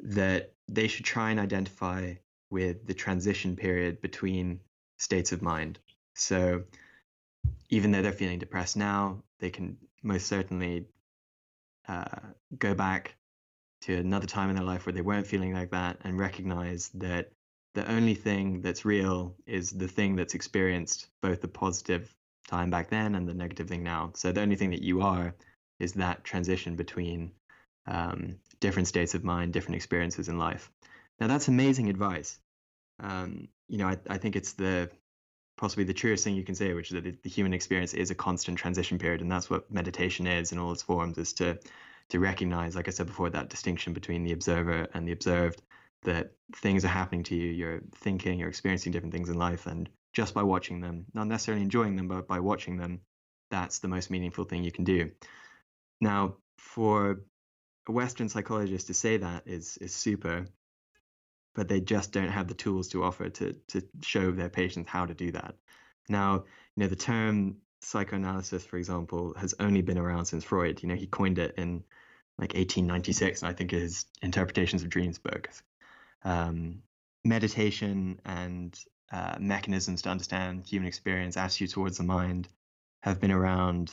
[0.00, 2.14] that they should try and identify
[2.50, 4.61] with the transition period between
[4.98, 5.78] states of mind.
[6.14, 6.64] So
[7.68, 10.87] even though they're feeling depressed now, they can most certainly
[11.88, 12.20] uh,
[12.57, 13.16] go back
[13.83, 17.30] to another time in their life where they weren't feeling like that and recognize that
[17.74, 22.14] the only thing that's real is the thing that's experienced both the positive
[22.46, 24.12] time back then and the negative thing now.
[24.14, 25.35] So the only thing that you are
[25.78, 27.33] is that transition between
[27.87, 30.70] um, different states of mind, different experiences in life.
[31.20, 32.38] Now that's amazing advice.
[33.00, 34.90] Um, you know, I, I think it's the
[35.57, 38.11] possibly the truest thing you can say, which is that the, the, human experience is
[38.11, 41.59] a constant transition period, and that's what meditation is in all its forms, is to
[42.11, 45.62] to recognize, like I said before, that distinction between the observer and the observed,
[46.02, 49.88] that things are happening to you, you're thinking, you're experiencing different things in life, and
[50.14, 53.00] just by watching them, not necessarily enjoying them, but by watching them,
[53.50, 55.11] that's the most meaningful thing you can do.
[56.00, 57.20] Now, for
[57.88, 60.46] a Western psychologist to say that is is super,
[61.55, 65.05] but they just don't have the tools to offer to to show their patients how
[65.05, 65.57] to do that.
[66.09, 66.44] Now,
[66.77, 70.83] you know, the term psychoanalysis, for example, has only been around since Freud.
[70.83, 71.85] You know, he coined it in
[72.38, 75.48] like 1896, and I think his Interpretations of Dreams book.
[76.24, 76.83] Um,
[77.24, 78.79] meditation and
[79.14, 82.48] uh, mechanisms to understand human experience, attitude towards the mind,
[83.05, 83.92] have been around.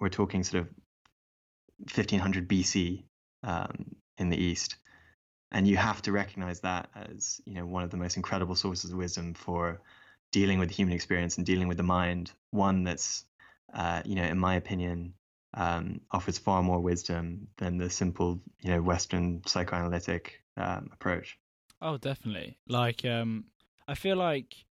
[0.00, 0.68] We're talking sort of
[1.80, 3.04] 1500 BC
[3.42, 4.76] um, in the East.
[5.50, 8.90] And you have to recognize that as you know one of the most incredible sources
[8.90, 9.82] of wisdom for
[10.30, 12.32] dealing with the human experience and dealing with the mind.
[12.50, 13.26] One that's
[13.74, 15.12] uh, you know in my opinion
[15.52, 21.38] um, offers far more wisdom than the simple you know western psychoanalytic um, approach.
[21.82, 22.56] Oh definitely.
[22.66, 23.44] Like um,
[23.86, 24.64] i feel like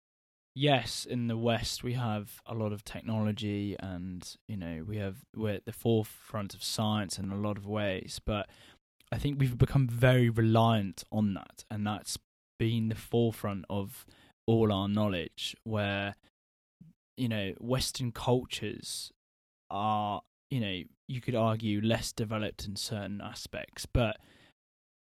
[0.54, 5.18] yes in the west we have a lot of technology and you know we have
[5.36, 8.50] we're at the forefront of science in a lot of ways but
[9.12, 12.18] I think we've become very reliant on that, and that's
[12.58, 14.06] been the forefront of
[14.48, 15.56] all our knowledge.
[15.64, 16.16] Where
[17.18, 19.12] you know Western cultures
[19.70, 24.18] are, you know, you could argue less developed in certain aspects, but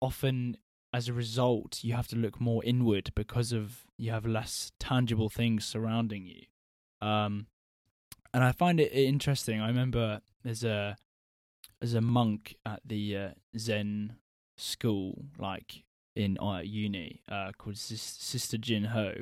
[0.03, 0.59] often
[0.97, 5.29] as a result, you have to look more inward because of you have less tangible
[5.29, 7.07] things surrounding you.
[7.07, 7.49] Um,
[8.33, 9.61] and I find it interesting.
[9.61, 10.97] I remember there's a
[11.83, 13.29] as a monk at the uh,
[13.59, 14.17] Zen
[14.57, 19.13] school, like in uh, uni, uh, called Sister Jin Ho.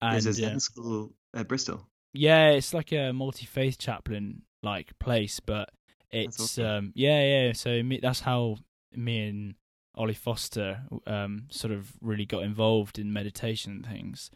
[0.00, 1.88] And, There's a Zen uh, school at Bristol.
[2.12, 5.70] Yeah, it's like a multi faith chaplain like place, but
[6.12, 6.64] it's awesome.
[6.66, 7.52] um yeah yeah.
[7.52, 8.58] So me, that's how
[8.94, 9.54] me and
[10.00, 14.30] Ollie Foster um sort of really got involved in meditation and things,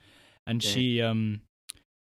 [0.46, 0.70] and yeah.
[0.70, 1.40] she um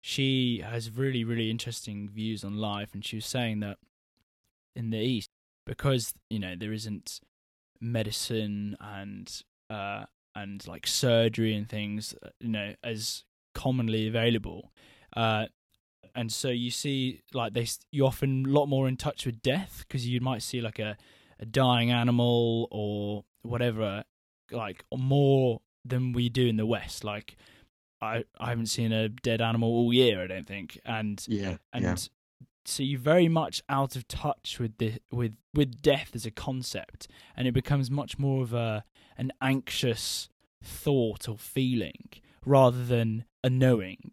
[0.01, 3.79] she has really really interesting views on life, and she was saying that
[4.77, 5.31] in the East
[5.67, 7.21] because you know there isn't
[7.81, 14.71] medicine and uh and like surgery and things uh, you know as commonly available
[15.17, 15.47] uh
[16.15, 19.85] and so you see like they you often a lot more in touch with death
[19.87, 20.97] because you might see like a
[21.39, 24.05] a dying animal or whatever
[24.51, 27.05] like more than we do in the west.
[27.05, 27.37] Like
[28.01, 30.79] I I haven't seen a dead animal all year I don't think.
[30.85, 31.97] And yeah and yeah.
[32.65, 37.09] so you're very much out of touch with the with with death as a concept
[37.37, 38.85] and it becomes much more of a
[39.17, 40.29] an anxious
[40.63, 42.09] thought or feeling
[42.45, 44.13] rather than a knowing.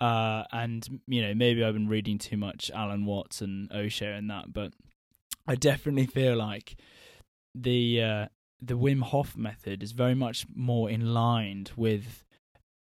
[0.00, 4.30] Uh, and you know maybe i've been reading too much alan watts and osho and
[4.30, 4.72] that but
[5.48, 6.76] i definitely feel like
[7.52, 8.26] the uh,
[8.60, 12.24] the wim hof method is very much more in line with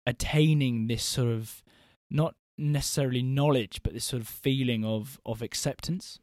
[0.06, 1.62] attaining this sort of
[2.10, 6.18] not necessarily knowledge, but this sort of feeling of of acceptance.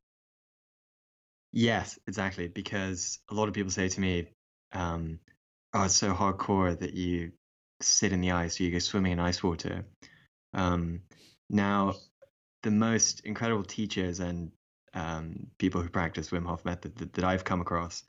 [1.52, 2.48] Yes, exactly.
[2.48, 4.28] Because a lot of people say to me,
[4.72, 5.20] um,
[5.74, 7.34] "Oh, it's so hardcore that you
[7.82, 9.86] sit in the ice, or you go swimming in ice water."
[10.54, 11.02] Um,
[11.50, 11.96] now,
[12.64, 14.52] the most incredible teachers and
[14.94, 18.04] um, people who practice Wim Hof method that, that I've come across,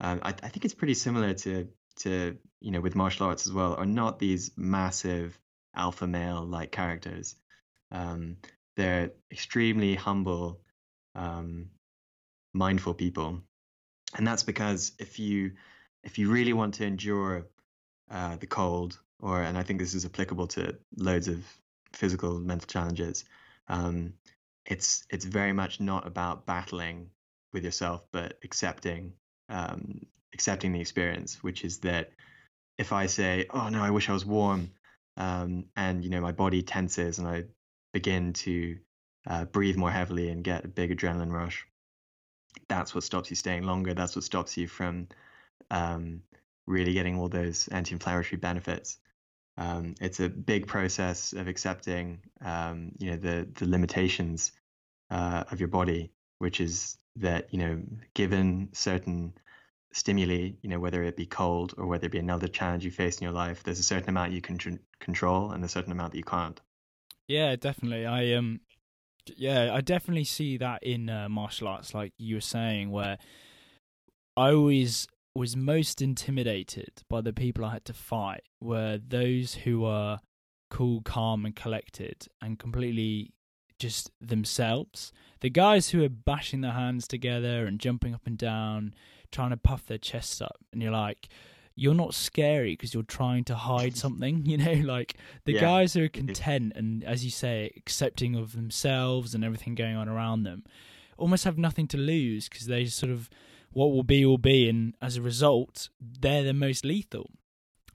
[0.00, 1.68] uh, I, I think it's pretty similar to
[2.00, 5.38] to you know with martial arts as well, are not these massive
[5.74, 7.36] alpha male like characters.
[7.90, 8.36] Um,
[8.76, 10.60] they're extremely humble,
[11.14, 11.70] um,
[12.54, 13.40] mindful people,
[14.16, 15.52] and that's because if you
[16.04, 17.46] if you really want to endure
[18.10, 21.44] uh, the cold, or and I think this is applicable to loads of
[21.92, 23.24] physical mental challenges,
[23.66, 24.14] um,
[24.64, 27.10] it's it's very much not about battling
[27.52, 29.14] with yourself, but accepting
[29.48, 32.10] um, accepting the experience, which is that
[32.78, 34.70] if I say, "Oh no, I wish I was warm,"
[35.16, 37.44] um, and you know my body tenses and I
[37.92, 38.78] begin to
[39.26, 41.66] uh, breathe more heavily and get a big adrenaline rush,
[42.68, 43.94] that's what stops you staying longer.
[43.94, 45.08] That's what stops you from
[45.70, 46.22] um,
[46.66, 48.98] really getting all those anti-inflammatory benefits.
[49.56, 54.52] Um, it's a big process of accepting, um, you know, the the limitations
[55.10, 57.82] uh, of your body, which is that you know,
[58.14, 59.34] given certain
[59.92, 63.18] stimuli, you know, whether it be cold or whether it be another challenge you face
[63.18, 66.12] in your life, there's a certain amount you can tr- control and a certain amount
[66.12, 66.60] that you can't.
[67.26, 68.06] Yeah, definitely.
[68.06, 68.60] I um,
[69.36, 73.18] yeah, I definitely see that in uh, martial arts, like you were saying, where
[74.36, 79.80] I always was most intimidated by the people I had to fight were those who
[79.80, 80.18] were
[80.70, 83.32] cool, calm, and collected, and completely
[83.78, 85.12] just themselves.
[85.40, 88.94] The guys who are bashing their hands together and jumping up and down,
[89.30, 91.28] trying to puff their chests up, and you're like,
[91.74, 95.14] you're not scary because you're trying to hide something, you know, like
[95.44, 95.60] the yeah.
[95.60, 100.08] guys who are content and, as you say, accepting of themselves and everything going on
[100.08, 100.64] around them
[101.18, 103.28] almost have nothing to lose because they sort of
[103.72, 107.30] what will be will be, and as a result, they're the most lethal.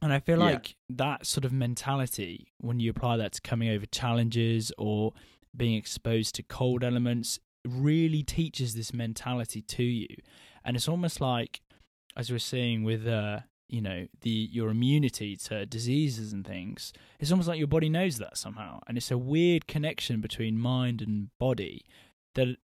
[0.02, 0.46] And I feel yeah.
[0.46, 5.14] like that sort of mentality, when you apply that to coming over challenges or
[5.56, 10.08] being exposed to cold elements, really teaches this mentality to you.
[10.66, 11.62] And it's almost like,
[12.16, 13.39] as we're seeing with, uh,
[13.70, 18.18] you know, the your immunity to diseases and things, it's almost like your body knows
[18.18, 18.80] that somehow.
[18.88, 21.86] And it's a weird connection between mind and body
[22.36, 22.58] that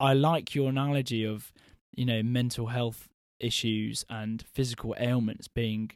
[0.00, 1.52] I like your analogy of
[1.94, 3.08] you know mental health
[3.38, 5.90] issues and physical ailments being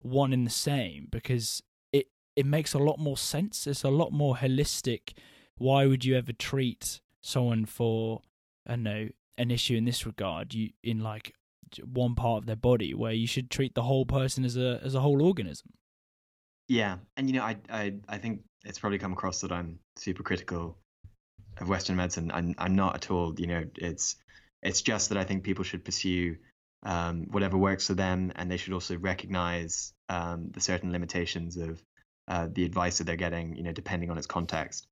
[0.00, 1.62] one in the same because
[1.92, 5.12] it it makes a lot more sense it's a lot more holistic
[5.60, 8.20] why would you ever treat someone for
[8.66, 9.08] i don't know
[9.38, 11.34] an issue in this regard you in like
[11.84, 14.94] one part of their body where you should treat the whole person as a as
[14.94, 15.70] a whole organism
[16.68, 20.22] yeah and you know i i, I think it's probably come across that i'm super
[20.22, 20.76] critical
[21.60, 24.16] of western medicine i'm i'm not at all you know it's
[24.62, 26.36] it's just that I think people should pursue
[26.82, 31.82] um, whatever works for them, and they should also recognize um, the certain limitations of
[32.28, 34.86] uh, the advice that they're getting, you know, depending on its context.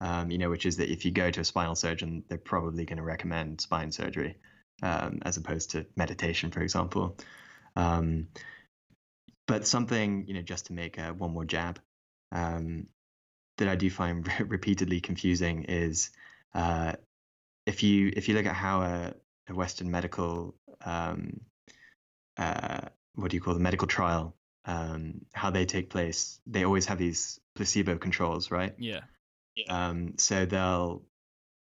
[0.00, 2.84] Um, you know, which is that if you go to a spinal surgeon, they're probably
[2.84, 4.36] going to recommend spine surgery
[4.82, 7.16] um, as opposed to meditation, for example.
[7.76, 8.28] Um,
[9.46, 11.80] but something, you know, just to make uh, one more jab,
[12.32, 12.88] um,
[13.56, 16.10] that I do find repeatedly confusing is
[16.54, 16.92] uh,
[17.64, 19.14] if you if you look at how a,
[19.48, 21.40] a Western medical um,
[22.36, 22.80] uh,
[23.14, 24.36] what do you call the medical trial
[24.66, 28.74] um, how they take place, they always have these placebo controls, right?
[28.78, 29.00] Yeah.
[29.56, 29.88] Yeah.
[29.88, 31.02] Um, so they'll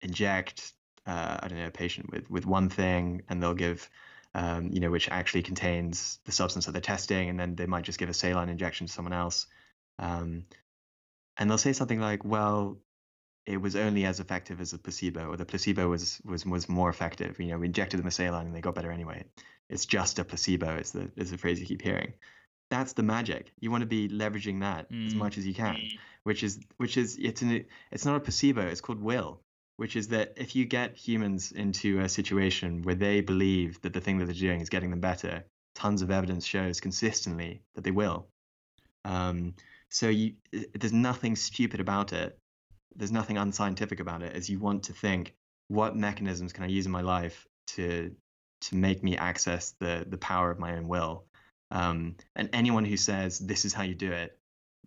[0.01, 0.73] inject
[1.07, 3.89] uh, I don't know a patient with with one thing, and they'll give
[4.35, 7.85] um, you know which actually contains the substance that they're testing, and then they might
[7.85, 9.47] just give a saline injection to someone else.
[9.99, 10.45] Um,
[11.37, 12.79] and they'll say something like, "Well,
[13.47, 16.89] it was only as effective as a placebo, or the placebo was was was more
[16.89, 17.41] effective.
[17.41, 19.25] You know, we injected them a saline and they got better anyway.
[19.69, 20.77] It's just a placebo.
[20.77, 22.13] Is the is the phrase you keep hearing.
[22.71, 23.53] That's the magic.
[23.61, 25.07] You want to be leveraging that mm.
[25.07, 25.99] as much as you can, mm.
[26.25, 28.63] Which is which is it's an it's not a placebo.
[28.63, 29.41] It's called will,
[29.77, 34.01] which is that if you get humans into a situation where they believe that the
[34.01, 35.45] thing that they're doing is getting them better,
[35.75, 38.27] tons of evidence shows consistently that they will.
[39.05, 39.55] Um,
[39.89, 40.35] so you,
[40.75, 42.39] there's nothing stupid about it
[42.97, 44.35] there's nothing unscientific about it.
[44.35, 45.35] As you want to think,
[45.69, 48.15] what mechanisms can I use in my life to
[48.63, 51.25] to make me access the the power of my own will?
[51.71, 54.39] Um, and anyone who says this is how you do it,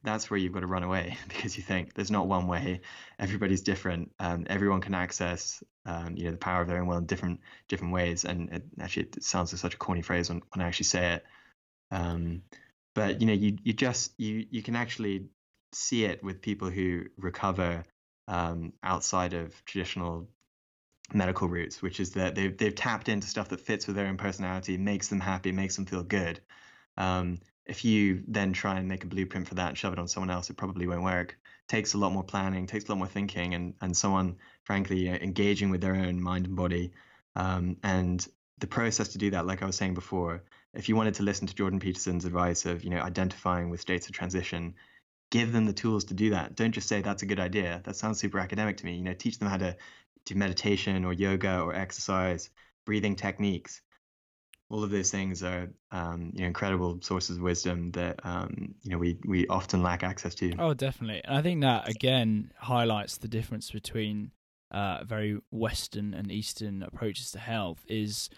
[0.05, 2.81] that's where you've got to run away because you think there's not one way.
[3.19, 4.11] Everybody's different.
[4.19, 7.41] Um, everyone can access um, you know the power of their own will in different
[7.67, 8.25] different ways.
[8.25, 11.13] And it, actually, it sounds like such a corny phrase when, when I actually say
[11.15, 11.25] it.
[11.91, 12.43] Um,
[12.93, 15.27] but you know, you you just you you can actually
[15.73, 17.83] see it with people who recover
[18.27, 20.27] um, outside of traditional
[21.13, 24.17] medical routes, which is that they've they've tapped into stuff that fits with their own
[24.17, 26.39] personality, makes them happy, makes them feel good.
[26.97, 30.07] Um, if you then try and make a blueprint for that and shove it on
[30.07, 31.37] someone else, it probably won't work.
[31.67, 35.69] Takes a lot more planning, takes a lot more thinking, and and someone frankly engaging
[35.69, 36.91] with their own mind and body.
[37.35, 38.25] Um, and
[38.59, 40.43] the process to do that, like I was saying before,
[40.73, 44.07] if you wanted to listen to Jordan Peterson's advice of you know identifying with states
[44.07, 44.75] of transition,
[45.31, 46.55] give them the tools to do that.
[46.55, 47.81] Don't just say that's a good idea.
[47.85, 48.95] That sounds super academic to me.
[48.95, 49.75] You know, teach them how to
[50.25, 52.49] do meditation or yoga or exercise,
[52.85, 53.81] breathing techniques.
[54.69, 58.91] All of those things are um, you know incredible sources of wisdom that um, you
[58.91, 60.53] know we we often lack access to.
[60.57, 61.21] Oh, definitely.
[61.23, 64.31] And I think that again highlights the difference between
[64.71, 67.85] uh, very Western and Eastern approaches to health.
[67.87, 68.29] Is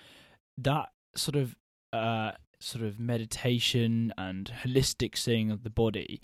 [0.57, 1.55] that sort of
[1.93, 6.21] uh, sort of meditation and holistic seeing of the body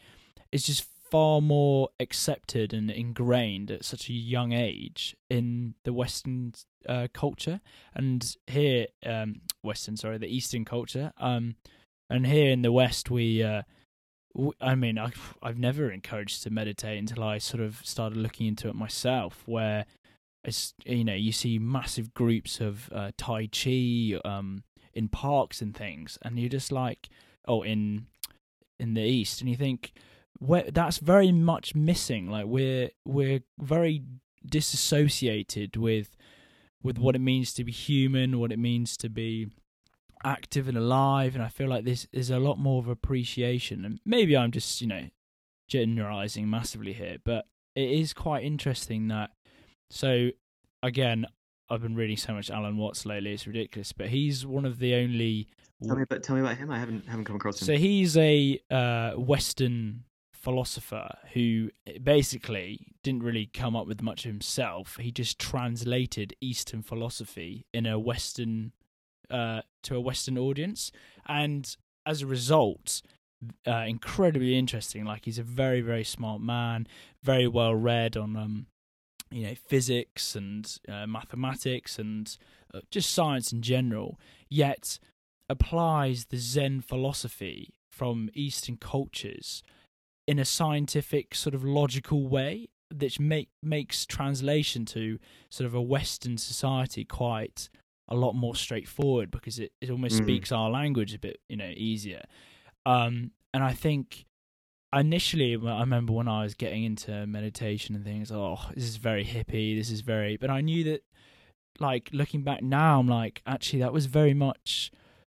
[0.51, 6.51] is just far more accepted and ingrained at such a young age in the Western
[6.89, 7.61] uh, culture,
[7.93, 11.53] and here, um, Western, sorry, the Eastern culture, um,
[12.09, 13.43] and here in the West, we.
[13.43, 13.61] Uh,
[14.59, 18.67] I mean, I've, I've never encouraged to meditate until I sort of started looking into
[18.67, 19.43] it myself.
[19.45, 19.85] Where
[20.43, 24.63] it's you know you see massive groups of uh, Tai Chi um,
[24.95, 27.09] in parks and things, and you're just like,
[27.47, 28.07] oh, in
[28.79, 29.93] in the East, and you think
[30.45, 32.29] where that's very much missing.
[32.29, 34.03] Like we're we're very
[34.45, 36.15] disassociated with
[36.81, 39.47] with what it means to be human, what it means to be
[40.25, 43.85] active and alive, and I feel like this is a lot more of appreciation.
[43.85, 45.07] And maybe I'm just you know
[45.67, 49.31] generalizing massively here, but it is quite interesting that.
[49.89, 50.29] So
[50.81, 51.25] again,
[51.69, 53.93] I've been reading so much Alan Watts lately; it's ridiculous.
[53.93, 55.47] But he's one of the only.
[55.85, 56.69] Tell me about tell me about him.
[56.69, 57.65] I haven't haven't come across him.
[57.65, 60.03] So he's a uh, Western
[60.43, 61.69] philosopher who
[62.03, 64.97] basically didn't really come up with much himself.
[64.97, 68.73] He just translated Eastern philosophy in a Western
[69.31, 70.91] uh, to a Western audience,
[71.25, 71.75] and
[72.05, 73.01] as a result,
[73.65, 75.05] uh, incredibly interesting.
[75.05, 76.87] Like he's a very very smart man,
[77.23, 78.65] very well read on um,
[79.31, 82.37] you know physics and uh, mathematics and
[82.73, 84.19] uh, just science in general.
[84.49, 84.99] Yet
[85.49, 89.63] applies the Zen philosophy from Eastern cultures
[90.27, 95.19] in a scientific sort of logical way that make makes translation to
[95.49, 97.69] sort of a western society quite
[98.09, 100.23] a lot more straightforward because it, it almost mm.
[100.23, 102.21] speaks our language a bit you know easier
[102.85, 104.25] um and i think
[104.95, 109.25] initially i remember when i was getting into meditation and things oh this is very
[109.25, 111.03] hippie this is very but i knew that
[111.79, 114.91] like looking back now i'm like actually that was very much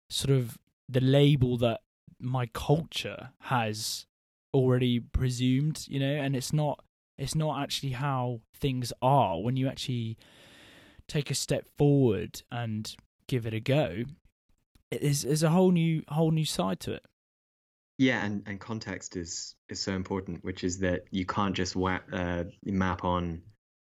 [0.09, 0.57] sort of
[0.89, 1.81] the label that
[2.19, 4.05] my culture has
[4.53, 6.83] already presumed, you know, and it's not
[7.17, 10.17] it's not actually how things are when you actually
[11.07, 12.95] take a step forward and
[13.27, 14.03] give it a go.
[14.91, 17.05] It is a whole new whole new side to it.
[17.97, 22.43] Yeah, and, and context is is so important, which is that you can't just uh,
[22.65, 23.41] map on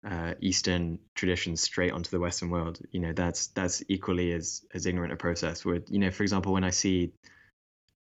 [0.08, 2.78] uh, Eastern traditions straight onto the Western world.
[2.92, 5.64] You know, that's that's equally as as ignorant a process.
[5.64, 7.12] Where you know, for example, when I see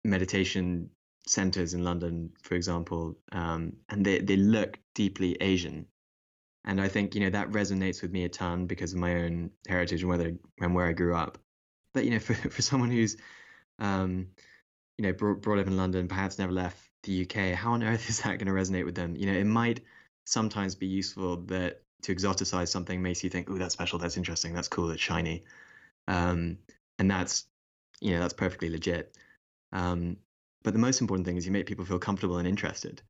[0.04, 0.90] meditation
[1.26, 5.86] centers in London, for example, um, and they, they look deeply Asian.
[6.64, 9.50] And I think, you know, that resonates with me a ton because of my own
[9.68, 11.38] heritage and whether and where I grew up.
[11.92, 13.16] But, you know, for, for someone who's,
[13.78, 14.28] um,
[14.98, 18.08] you know, brought, brought up in London, perhaps never left the UK, how on earth
[18.08, 19.16] is that going to resonate with them?
[19.16, 19.80] You know, it might
[20.24, 24.52] sometimes be useful that to exoticize something makes you think, oh, that's special, that's interesting,
[24.52, 25.44] that's cool, it's shiny.
[26.06, 26.58] Um,
[26.98, 27.46] and that's,
[28.00, 29.16] you know, that's perfectly legit.
[29.72, 30.18] Um,
[30.64, 33.02] but the most important thing is you make people feel comfortable and interested.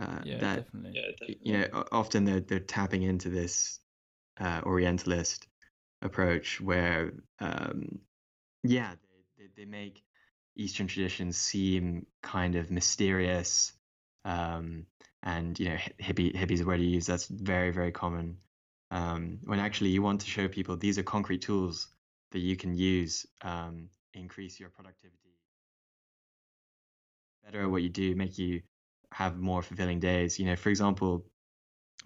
[0.00, 0.92] Uh, yeah, that, definitely.
[0.94, 1.38] Yeah, definitely.
[1.42, 3.78] You know, often they're they're tapping into this
[4.40, 5.46] uh, Orientalist
[6.02, 8.00] approach where, um,
[8.62, 8.94] yeah,
[9.38, 10.02] they, they, they make
[10.56, 13.72] Eastern traditions seem kind of mysterious,
[14.24, 14.86] um,
[15.22, 17.06] and you know, hippie hippies a word you use.
[17.06, 18.38] That's very very common.
[18.90, 21.88] Um, when actually you want to show people these are concrete tools
[22.32, 25.25] that you can use, um, increase your productivity
[27.46, 28.60] better at what you do, make you
[29.12, 30.38] have more fulfilling days.
[30.38, 31.24] You know, for example,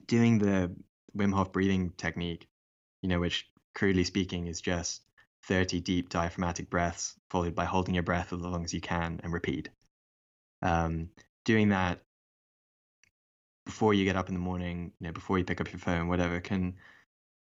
[0.06, 0.76] doing the
[1.16, 2.46] Wim Hof breathing technique,
[3.00, 5.02] you know, which crudely speaking is just
[5.46, 9.32] 30 deep diaphragmatic breaths followed by holding your breath as long as you can and
[9.32, 9.70] repeat.
[10.60, 11.08] Um,
[11.46, 12.02] doing that
[13.64, 16.08] before you get up in the morning, you know, before you pick up your phone,
[16.08, 16.74] whatever, can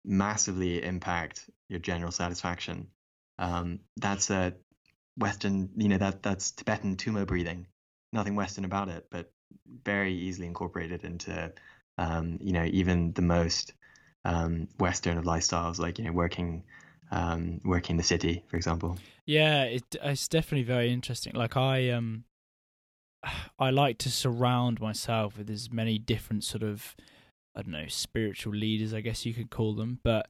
[0.02, 2.86] massively impact your general satisfaction.
[3.38, 4.54] Um, that's a
[5.18, 7.66] Western, you know, that that's Tibetan Tummo breathing
[8.12, 9.32] nothing Western about it, but
[9.84, 11.52] very easily incorporated into
[11.98, 13.74] um, you know, even the most
[14.24, 16.64] um, Western of lifestyles, like you know, working
[17.10, 18.98] um, working in the city, for example.
[19.26, 21.34] Yeah, it, it's definitely very interesting.
[21.34, 22.24] Like I um,
[23.58, 26.94] I like to surround myself with as many different sort of
[27.54, 30.28] I don't know spiritual leaders, I guess you could call them, but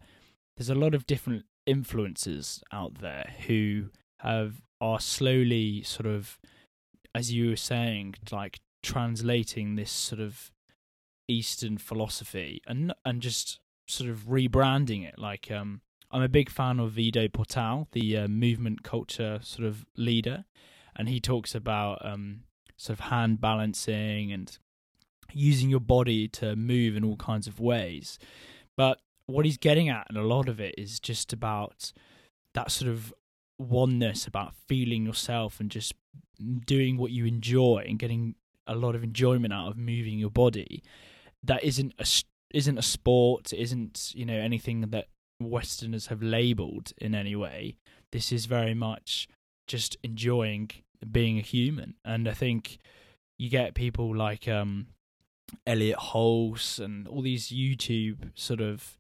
[0.57, 6.41] there's a lot of different influences out there who have are slowly sort of
[7.15, 10.51] as you were saying like translating this sort of
[11.29, 15.81] eastern philosophy and and just sort of rebranding it like um
[16.13, 20.45] I'm a big fan of Ido Portal, the uh, movement culture sort of leader,
[20.95, 22.43] and he talks about um,
[22.77, 24.59] sort of hand balancing and
[25.33, 28.19] using your body to move in all kinds of ways.
[28.77, 31.95] But what he's getting at, and a lot of it, is just about
[32.53, 33.15] that sort of
[33.59, 35.95] oneness, about feeling yourself and just
[36.67, 38.35] doing what you enjoy and getting
[38.67, 40.83] a lot of enjoyment out of moving your body.
[41.43, 42.07] That isn't a
[42.55, 45.09] isn't a sport, isn't you know anything that
[45.41, 47.77] Westerners have labeled in any way.
[48.13, 49.29] This is very much
[49.67, 50.71] just enjoying
[51.11, 52.79] being a human, and I think
[53.39, 54.87] you get people like um,
[55.67, 58.99] Elliott Hulse and all these YouTube sort of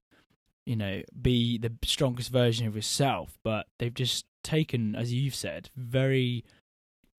[0.66, 5.70] you know be the strongest version of yourself, but they've just taken, as you've said,
[5.76, 6.44] very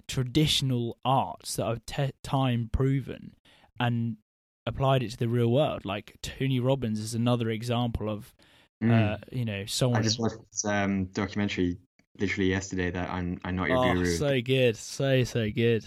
[0.08, 3.36] traditional arts that are te- time proven
[3.80, 4.18] and
[4.66, 5.86] applied it to the real world.
[5.86, 8.34] Like Tony Robbins is another example of
[8.84, 9.14] Mm.
[9.14, 10.00] Uh, you know, someone.
[10.00, 11.78] I just watched this um, documentary
[12.20, 14.06] literally yesterday that I'm I'm not your oh, guru.
[14.06, 15.86] So good, so so good.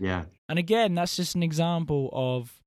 [0.00, 0.24] Yeah.
[0.48, 2.60] And again, that's just an example of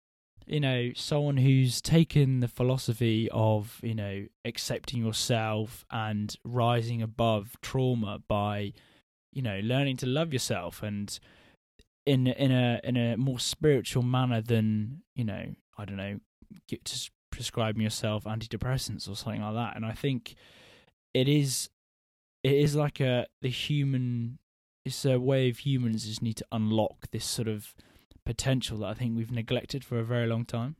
[0.45, 7.57] you know someone who's taken the philosophy of you know accepting yourself and rising above
[7.61, 8.71] trauma by
[9.32, 11.19] you know learning to love yourself and
[12.05, 16.19] in in a in a more spiritual manner than you know I don't know
[16.67, 19.75] get to prescribing yourself antidepressants or something like that.
[19.75, 20.36] And I think
[21.13, 21.69] it is
[22.43, 24.39] it is like a the human
[24.86, 27.75] it's a way of humans just need to unlock this sort of
[28.25, 30.78] potential that I think we've neglected for a very long time.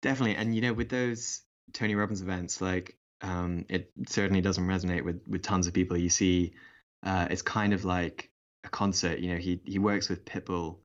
[0.00, 0.36] Definitely.
[0.36, 1.42] And you know, with those
[1.72, 5.96] Tony Robbins events, like um, it certainly doesn't resonate with with tons of people.
[5.96, 6.54] You see,
[7.02, 8.30] uh, it's kind of like
[8.64, 9.18] a concert.
[9.18, 10.78] You know, he he works with Pitbull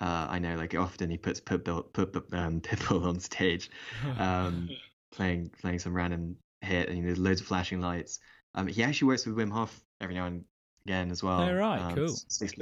[0.00, 3.70] uh, I know, like often he puts Pitbull, put, um, Pitbull on stage,
[4.18, 4.68] um,
[5.12, 8.20] playing playing some random hit, and there's loads of flashing lights.
[8.54, 10.44] Um, he actually works with Wim Hof every now and
[10.86, 11.42] again as well.
[11.42, 12.14] Oh, right, um, cool.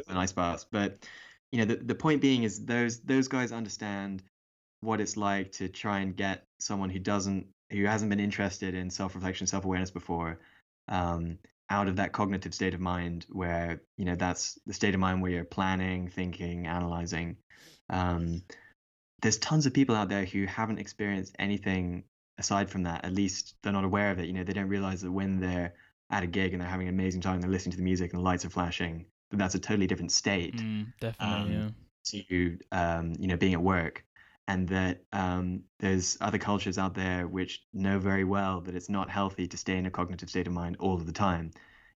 [0.08, 1.06] An ice baths, but
[1.52, 4.22] you know, the the point being is those those guys understand
[4.80, 8.88] what it's like to try and get someone who doesn't who hasn't been interested in
[8.88, 10.38] self reflection, self awareness before,
[10.88, 11.38] um,
[11.68, 15.20] out of that cognitive state of mind where you know that's the state of mind
[15.20, 17.36] where you're planning thinking analyzing.
[17.90, 18.42] Um,
[19.22, 22.04] there's tons of people out there who haven't experienced anything
[22.38, 23.04] aside from that.
[23.04, 24.26] At least they're not aware of it.
[24.26, 25.74] You know they don't realize that when they're
[26.10, 28.20] at a gig and they're having an amazing time they're listening to the music and
[28.20, 31.74] the lights are flashing that that's a totally different state mm, definitely um,
[32.12, 32.20] yeah.
[32.22, 34.04] to um, you know being at work
[34.48, 39.10] and that um, there's other cultures out there which know very well that it's not
[39.10, 41.50] healthy to stay in a cognitive state of mind all of the time.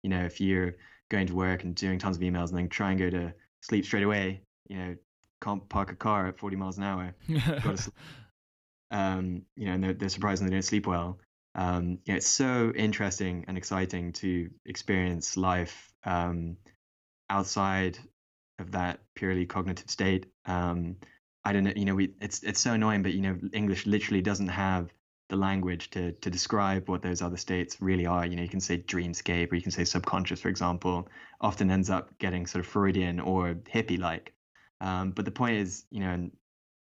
[0.02, 0.76] You know, if you're
[1.10, 3.84] going to work and doing tons of emails and then try and go to sleep
[3.84, 4.96] straight away, you know,
[5.42, 7.14] can't park a car at 40 miles an hour.
[8.90, 11.18] um, you know, and they're, they're surprised they don't sleep well.
[11.54, 16.56] Um, you know, it's so interesting and exciting to experience life um,
[17.28, 17.98] outside
[18.58, 20.26] of that purely cognitive state.
[20.46, 20.96] Um,
[21.48, 24.20] I don't know, you know, we it's it's so annoying, but you know, English literally
[24.20, 24.92] doesn't have
[25.30, 28.26] the language to to describe what those other states really are.
[28.26, 31.08] You know, you can say dreamscape or you can say subconscious, for example.
[31.40, 34.34] Often ends up getting sort of Freudian or hippie like.
[34.82, 36.30] Um, but the point is, you know,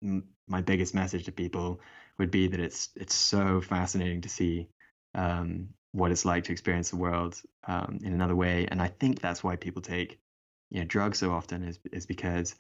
[0.03, 1.81] m- my biggest message to people
[2.19, 4.69] would be that it's it's so fascinating to see
[5.15, 9.21] um, what it's like to experience the world um, in another way, and I think
[9.21, 10.19] that's why people take
[10.71, 12.55] you know drugs so often is is because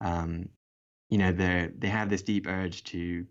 [0.00, 0.48] um,
[1.08, 3.26] you know they they have this deep urge to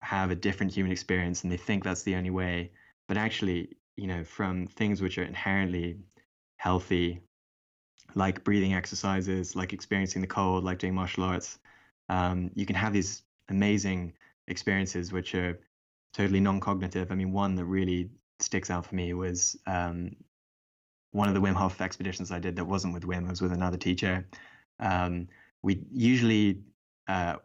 [0.00, 2.70] have a different human experience and they think that's the only way.
[3.08, 5.98] But actually you know from things which are inherently
[6.56, 7.20] healthy
[8.14, 11.58] like breathing exercises like experiencing the cold like doing martial arts
[12.08, 14.12] um, you can have these amazing
[14.48, 15.60] experiences which are
[16.12, 17.12] totally non-cognitive.
[17.12, 18.10] I mean one that really
[18.40, 20.16] sticks out for me was um,
[21.12, 23.52] one of the wim hof expeditions i did that wasn't with wim it was with
[23.52, 24.26] another teacher.
[24.80, 25.28] Um,
[25.62, 26.62] we usually
[27.08, 27.36] uh,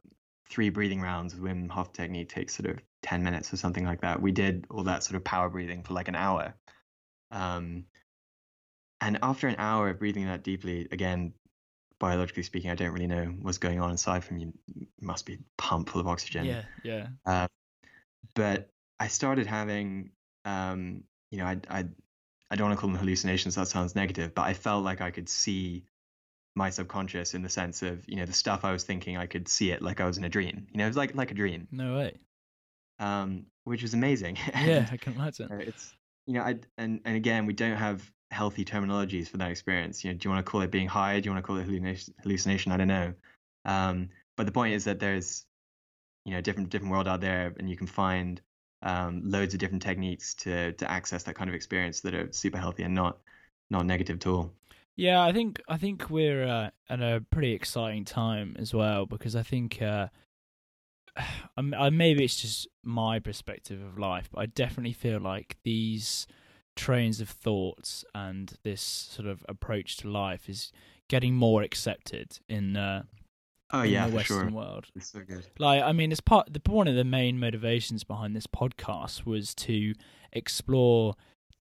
[0.49, 4.01] three breathing rounds of Wim Hof technique takes sort of 10 minutes or something like
[4.01, 4.21] that.
[4.21, 6.55] We did all that sort of power breathing for like an hour.
[7.31, 7.85] Um,
[9.01, 11.33] and after an hour of breathing that deeply, again,
[11.99, 14.53] biologically speaking, I don't really know what's going on aside from you
[15.01, 16.45] must be pumped full of oxygen.
[16.45, 17.07] Yeah, yeah.
[17.25, 17.47] Uh,
[18.33, 20.11] but I started having,
[20.45, 21.85] um, you know, I, I,
[22.49, 23.55] I don't want to call them hallucinations.
[23.55, 25.85] That sounds negative, but I felt like I could see
[26.55, 29.47] my subconscious in the sense of, you know, the stuff I was thinking, I could
[29.47, 30.67] see it like I was in a dream.
[30.71, 31.67] You know, it was like like a dream.
[31.71, 32.17] No way.
[32.99, 34.37] Um, which was amazing.
[34.55, 35.49] Yeah, I can imagine.
[35.51, 35.93] it's
[36.25, 40.03] you know, I and and again, we don't have healthy terminologies for that experience.
[40.03, 41.19] You know, do you want to call it being high?
[41.19, 42.13] Do you want to call it hallucination?
[42.23, 42.71] Hallucination?
[42.71, 43.13] I don't know.
[43.65, 45.45] Um, but the point is that there's,
[46.23, 48.41] you know, different different world out there, and you can find
[48.81, 52.57] um, loads of different techniques to to access that kind of experience that are super
[52.57, 53.19] healthy and not
[53.69, 54.53] not negative at all.
[54.95, 59.35] Yeah, I think I think we're uh, at a pretty exciting time as well because
[59.35, 60.07] I think uh,
[61.57, 66.27] I, maybe it's just my perspective of life, but I definitely feel like these
[66.75, 70.71] trains of thoughts and this sort of approach to life is
[71.09, 73.03] getting more accepted in uh,
[73.71, 74.51] oh in yeah the Western sure.
[74.51, 74.87] world.
[74.95, 75.45] It's so good.
[75.59, 79.53] Like, I mean, it's part the one of the main motivations behind this podcast was
[79.55, 79.93] to
[80.31, 81.15] explore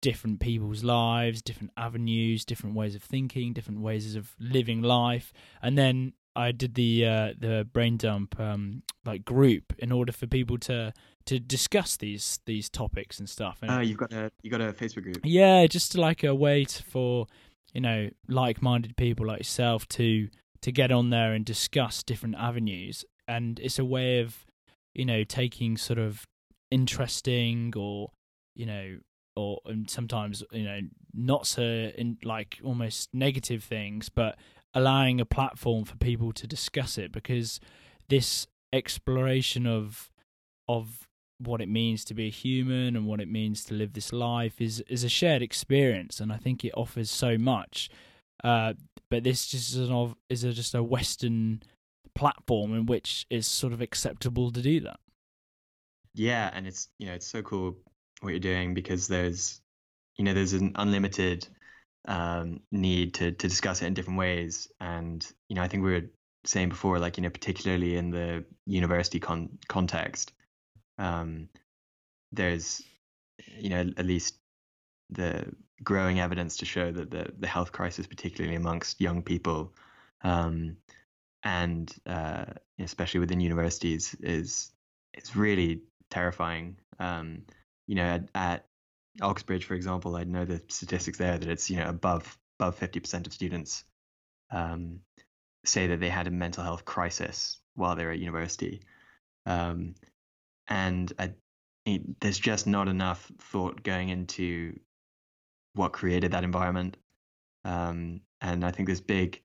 [0.03, 5.31] different people's lives, different avenues, different ways of thinking, different ways of living life,
[5.61, 10.27] and then I did the uh, the brain dump um, like group in order for
[10.27, 10.93] people to
[11.25, 13.59] to discuss these these topics and stuff.
[13.61, 15.19] And oh, you've got a you got a Facebook group.
[15.23, 17.27] Yeah, just like a way to, for
[17.73, 20.27] you know like-minded people like yourself to
[20.61, 23.05] to get on there and discuss different avenues.
[23.27, 24.45] And it's a way of
[24.93, 26.27] you know taking sort of
[26.71, 28.11] interesting or
[28.55, 28.97] you know
[29.35, 30.79] or and sometimes you know
[31.13, 34.37] not so in like almost negative things, but
[34.73, 37.59] allowing a platform for people to discuss it because
[38.09, 40.09] this exploration of
[40.67, 41.07] of
[41.37, 44.61] what it means to be a human and what it means to live this life
[44.61, 47.89] is is a shared experience and I think it offers so much.
[48.43, 48.73] Uh,
[49.09, 51.63] but this just is, an, is a, just a western
[52.13, 54.99] platform in which it's sort of acceptable to do that.
[56.13, 57.75] Yeah and it's you know it's so cool
[58.23, 59.61] what you're doing because there's
[60.17, 61.47] you know there's an unlimited
[62.07, 64.67] um, need to to discuss it in different ways.
[64.79, 66.09] And you know, I think we were
[66.45, 70.33] saying before, like you know, particularly in the university con- context,
[70.97, 71.49] um,
[72.31, 72.81] there's
[73.57, 74.35] you know at least
[75.09, 75.45] the
[75.83, 79.73] growing evidence to show that the the health crisis, particularly amongst young people,
[80.23, 80.77] um,
[81.43, 82.45] and uh,
[82.79, 84.71] especially within universities, is
[85.13, 86.77] is really terrifying.
[86.99, 87.43] Um,
[87.87, 88.65] you know, at, at
[89.21, 92.99] Oxbridge, for example, I know the statistics there that it's you know above above fifty
[92.99, 93.83] percent of students
[94.51, 94.99] um,
[95.65, 98.81] say that they had a mental health crisis while they were at university,
[99.45, 99.95] um,
[100.67, 101.33] and I,
[102.21, 104.79] there's just not enough thought going into
[105.75, 106.97] what created that environment,
[107.65, 109.41] um, and I think there's big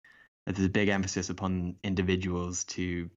[0.46, 3.10] there's a big emphasis upon individuals to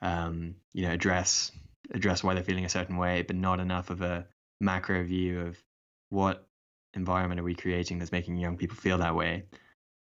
[0.00, 1.52] um, you know address
[1.92, 4.26] address why they're feeling a certain way, but not enough of a
[4.62, 5.62] macro view of
[6.10, 6.46] what
[6.94, 9.44] environment are we creating that's making young people feel that way?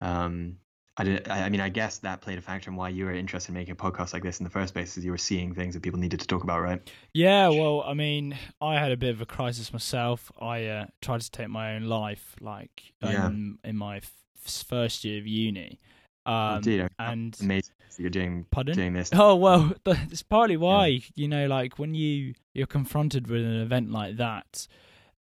[0.02, 0.58] Um,
[0.98, 3.52] I, did, I mean, I guess that played a factor in why you were interested
[3.52, 5.74] in making a podcast like this in the first place, is you were seeing things
[5.74, 6.92] that people needed to talk about, right?
[7.14, 10.32] Yeah, well, I mean, I had a bit of a crisis myself.
[10.40, 13.28] I uh, tried to take my own life, like yeah.
[13.28, 15.80] in, in my f- first year of uni.
[16.26, 18.76] Oh, um, Indeed, and amazing you're doing pardon?
[18.76, 19.10] doing this.
[19.14, 21.00] Oh well, that's partly why yeah.
[21.16, 24.68] you know, like when you you're confronted with an event like that,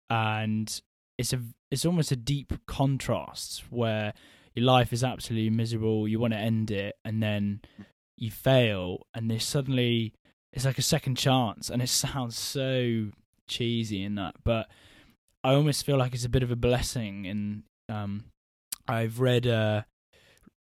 [0.09, 0.81] and
[1.17, 1.41] it's a
[1.71, 4.13] it's almost a deep contrast where
[4.55, 7.61] your life is absolutely miserable, you want to end it, and then
[8.17, 10.13] you fail, and there's suddenly
[10.53, 13.11] it's like a second chance, and it sounds so
[13.47, 14.67] cheesy in that, but
[15.43, 17.27] I almost feel like it's a bit of a blessing.
[17.27, 18.25] And um,
[18.87, 19.83] I've read uh,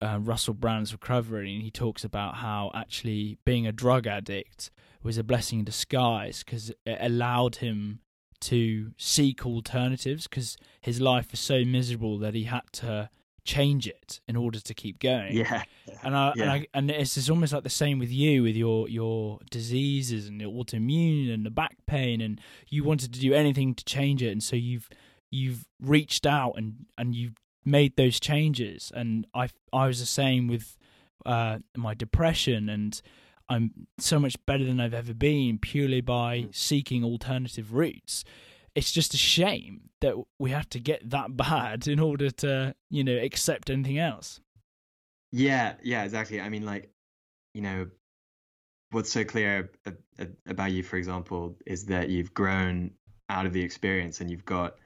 [0.02, 4.70] uh, Russell Brand's recovery, and he talks about how actually being a drug addict
[5.02, 8.00] was a blessing in disguise because it allowed him
[8.40, 13.08] to seek alternatives because his life was so miserable that he had to
[13.44, 15.34] change it in order to keep going.
[15.34, 15.62] Yeah.
[16.02, 16.42] And I, yeah.
[16.42, 20.26] and, I, and it's, it's almost like the same with you with your your diseases
[20.26, 24.22] and your autoimmune and the back pain and you wanted to do anything to change
[24.22, 24.90] it and so you've
[25.30, 27.36] you've reached out and and you've
[27.66, 30.76] made those changes and I I was the same with
[31.24, 33.00] uh my depression and
[33.48, 36.54] I'm so much better than I've ever been purely by mm.
[36.54, 38.24] seeking alternative routes.
[38.74, 43.04] It's just a shame that we have to get that bad in order to, you
[43.04, 44.40] know, accept anything else.
[45.32, 46.40] Yeah, yeah, exactly.
[46.40, 46.90] I mean, like,
[47.54, 47.88] you know,
[48.90, 49.70] what's so clear
[50.46, 52.92] about you, for example, is that you've grown
[53.28, 54.76] out of the experience and you've got,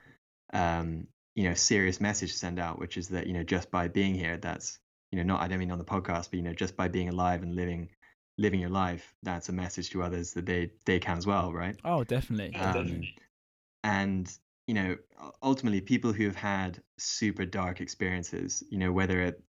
[0.53, 3.89] um, you know, serious message to send out, which is that, you know, just by
[3.89, 4.79] being here, that's
[5.11, 7.09] you know, not I don't mean on the podcast, but you know, just by being
[7.09, 7.89] alive and living
[8.39, 11.77] living your life, that's a message to others that they they can as well, right?
[11.85, 12.55] Oh, definitely.
[12.55, 13.03] Um,
[13.83, 14.33] and
[14.67, 14.97] you know,
[15.43, 19.43] ultimately, people who have had super dark experiences, you know, whether it,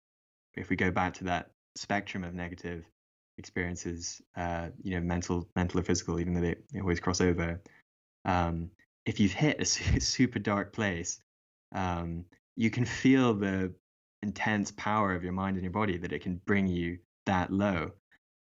[0.56, 2.86] if we go back to that spectrum of negative
[3.38, 7.62] experiences, uh, you know, mental, mental or physical, even though they, they always cross over.
[8.24, 8.72] Um,
[9.06, 9.66] if you've hit a
[10.00, 11.20] super dark place,
[11.74, 13.74] um, you can feel the
[14.22, 17.92] intense power of your mind and your body that it can bring you that low.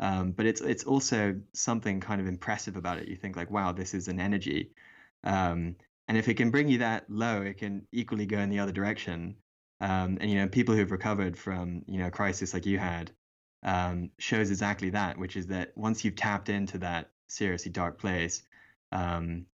[0.01, 3.09] Um, but it's it's also something kind of impressive about it.
[3.09, 4.71] You think like, wow, this is an energy,
[5.25, 5.75] um,
[6.07, 8.73] and if it can bring you that low, it can equally go in the other
[8.73, 9.37] direction.
[9.81, 13.11] Um, and you know, people who've recovered from you know a crisis like you had
[13.65, 18.43] um, shows exactly that, which is that once you've tapped into that seriously dark place,
[18.93, 19.47] um,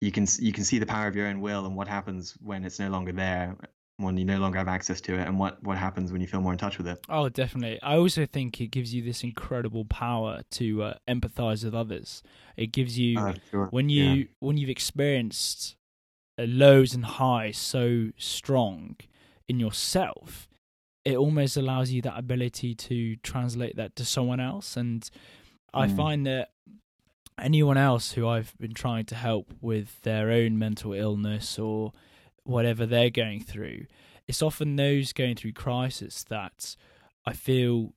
[0.00, 2.64] you can you can see the power of your own will and what happens when
[2.64, 3.56] it's no longer there
[3.96, 6.40] when you no longer have access to it and what what happens when you feel
[6.40, 9.84] more in touch with it oh definitely i also think it gives you this incredible
[9.84, 12.22] power to uh, empathize with others
[12.56, 13.66] it gives you uh, sure.
[13.70, 14.24] when you yeah.
[14.38, 15.76] when you've experienced
[16.38, 18.94] lows and highs so strong
[19.48, 20.48] in yourself
[21.04, 25.10] it almost allows you that ability to translate that to someone else and
[25.74, 25.96] i Mm.
[25.96, 26.50] find that
[27.42, 31.92] anyone else who i've been trying to help with their own mental illness or
[32.44, 33.84] whatever they're going through
[34.26, 36.76] it's often those going through crisis that
[37.26, 37.92] i feel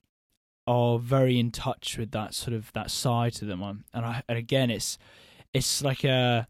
[0.66, 4.38] are very in touch with that sort of that side to them and I, and
[4.38, 4.96] again it's
[5.52, 6.46] it's like a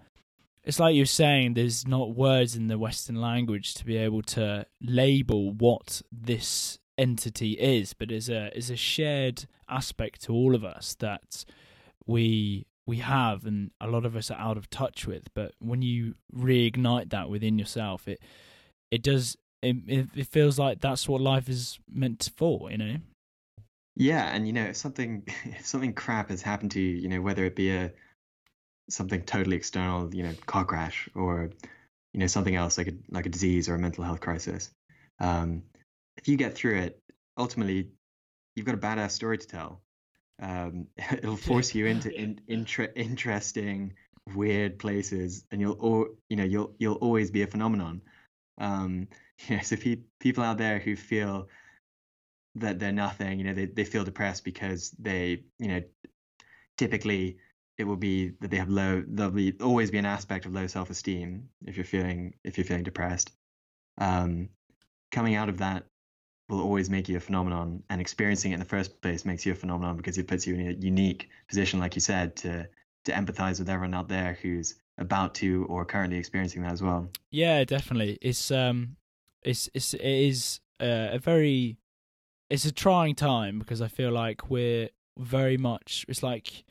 [0.64, 4.66] it's like you're saying there's not words in the western language to be able to
[4.80, 10.62] label what this entity is but is a is a shared aspect to all of
[10.62, 11.44] us that
[12.06, 15.82] we we have and a lot of us are out of touch with but when
[15.82, 18.20] you reignite that within yourself it
[18.90, 22.96] it does it, it feels like that's what life is meant for you know?
[23.94, 27.20] Yeah and you know if something if something crap has happened to you you know
[27.20, 27.92] whether it be a
[28.90, 31.50] something totally external you know car crash or
[32.12, 34.70] you know something else like a like a disease or a mental health crisis
[35.20, 35.62] um
[36.16, 36.98] if you get through it
[37.38, 37.88] ultimately
[38.56, 39.80] you've got a badass story to tell
[40.40, 43.94] um it'll force you into in, interesting
[44.34, 48.00] weird places and you'll or you know you'll you'll always be a phenomenon.
[48.58, 49.08] Um
[49.48, 51.48] you know so pe- people out there who feel
[52.54, 55.82] that they're nothing you know they, they feel depressed because they you know
[56.76, 57.38] typically
[57.78, 60.66] it will be that they have low there'll be always be an aspect of low
[60.66, 63.32] self-esteem if you're feeling if you're feeling depressed.
[63.98, 64.50] Um
[65.10, 65.84] coming out of that
[66.52, 69.52] will always make you a phenomenon and experiencing it in the first place makes you
[69.52, 72.68] a phenomenon because it puts you in a unique position like you said to
[73.04, 77.10] to empathize with everyone out there who's about to or currently experiencing that as well
[77.30, 78.18] Yeah, definitely.
[78.20, 78.96] It's um,
[79.42, 81.78] it's it's it is uh, a very,
[82.50, 86.04] it's a trying time because I feel like we're very much.
[86.08, 86.64] It's like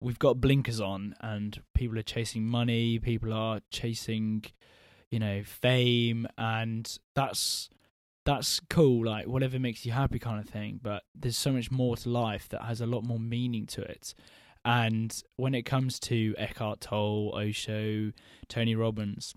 [0.00, 2.98] we've got blinkers on, and people are chasing money.
[2.98, 4.44] People are chasing,
[5.10, 7.70] you know, fame, and that's
[8.26, 9.06] that's cool.
[9.06, 10.80] Like whatever makes you happy, kind of thing.
[10.82, 14.12] But there's so much more to life that has a lot more meaning to it.
[14.64, 18.12] And when it comes to Eckhart Tolle, Osho,
[18.48, 19.32] Tony Robbins,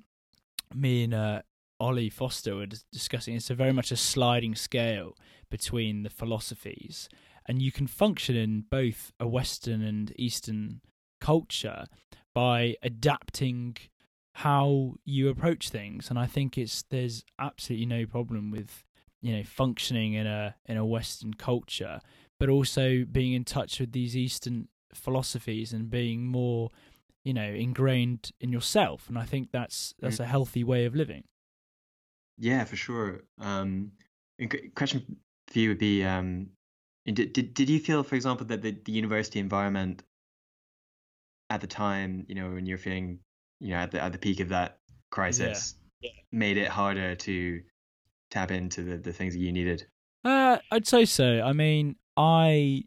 [0.74, 1.42] me and uh,
[1.80, 5.16] Ollie Foster were dis- discussing it's a very much a sliding scale
[5.52, 7.10] between the philosophies,
[7.48, 10.82] and you can function in both a Western and Eastern
[11.22, 11.86] culture
[12.34, 13.78] by adapting
[14.34, 16.10] how you approach things.
[16.10, 18.84] And I think it's there's absolutely no problem with
[19.22, 22.00] you know functioning in a in a Western culture,
[22.40, 26.72] but also being in touch with these Eastern philosophies and being more
[27.24, 31.24] you know ingrained in yourself and i think that's that's a healthy way of living
[32.40, 33.24] Yeah, for sure.
[33.38, 33.92] Um,
[34.74, 35.18] question
[35.48, 36.48] for you would be, um,
[37.06, 40.04] did, did did you feel, for example, that the, the university environment
[41.50, 43.20] at the time, you know, when you're feeling,
[43.60, 44.80] you know, at the at the peak of that
[45.12, 45.76] crisis,
[46.32, 47.62] made it harder to
[48.32, 49.86] tap into the, the things that you needed?
[50.26, 52.84] uh i'd say so i mean i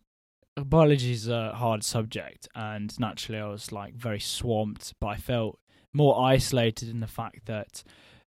[0.57, 5.59] biology is a hard subject and naturally i was like very swamped but i felt
[5.95, 7.83] more isolated in the fact that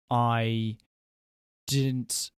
[0.09, 0.75] i
[1.67, 2.31] didn't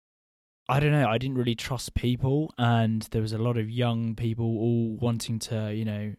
[0.71, 1.09] I don't know.
[1.09, 5.39] I didn't really trust people, and there was a lot of young people all wanting
[5.39, 6.13] to, you know,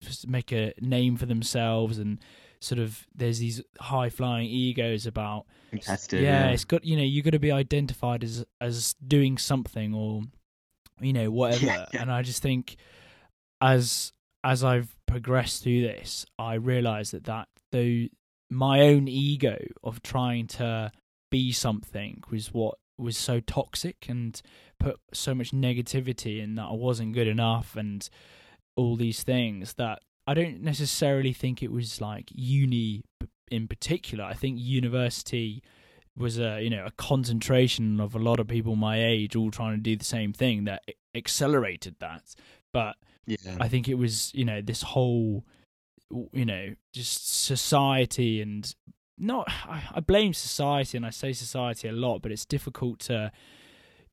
[0.00, 2.20] just make a name for themselves, and
[2.60, 5.46] sort of there's these high flying egos about.
[5.72, 6.48] Yeah, Yeah.
[6.50, 10.22] it's got you know you got to be identified as as doing something or,
[11.00, 11.66] you know, whatever.
[11.66, 12.02] Yeah, yeah.
[12.02, 12.76] And I just think,
[13.60, 14.12] as
[14.44, 18.06] as I've progressed through this, I realised that that though
[18.50, 20.92] my own ego of trying to
[21.30, 24.40] be something was what was so toxic and
[24.78, 28.08] put so much negativity in that I wasn't good enough and
[28.76, 33.04] all these things that I don't necessarily think it was like uni
[33.50, 34.24] in particular.
[34.24, 35.62] I think university
[36.16, 39.76] was a you know a concentration of a lot of people my age all trying
[39.76, 40.82] to do the same thing that
[41.14, 42.34] accelerated that.
[42.72, 42.96] But
[43.26, 43.56] Yeah.
[43.60, 45.44] I think it was you know this whole
[46.32, 48.74] you know just society and
[49.18, 53.32] not I, I blame society and I say society a lot, but it's difficult to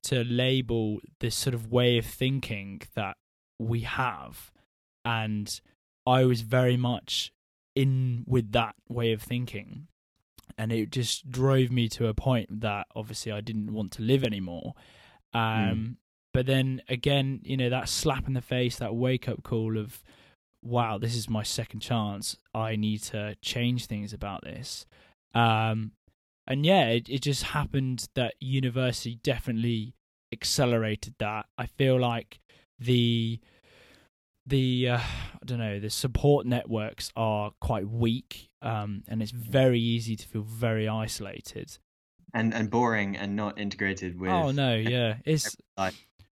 [0.04, 3.16] to label this sort of way of thinking that
[3.58, 4.52] we have
[5.04, 5.60] and
[6.06, 7.32] I was very much
[7.74, 9.88] in with that way of thinking.
[10.56, 14.22] And it just drove me to a point that obviously I didn't want to live
[14.24, 14.74] anymore.
[15.32, 15.96] Um Mm.
[16.32, 20.02] but then again you know that slap in the face that wake up call of
[20.62, 22.36] wow this is my second chance.
[22.54, 24.86] I need to change things about this.
[25.34, 25.92] Um
[26.46, 29.94] and yeah it, it just happened that university definitely
[30.32, 31.46] accelerated that.
[31.58, 32.40] I feel like
[32.78, 33.40] the
[34.46, 39.80] the uh, I don't know the support networks are quite weak, um, and it's very
[39.80, 41.78] easy to feel very isolated.
[42.32, 44.30] and and boring and not integrated with.
[44.30, 45.56] oh no, yeah, it's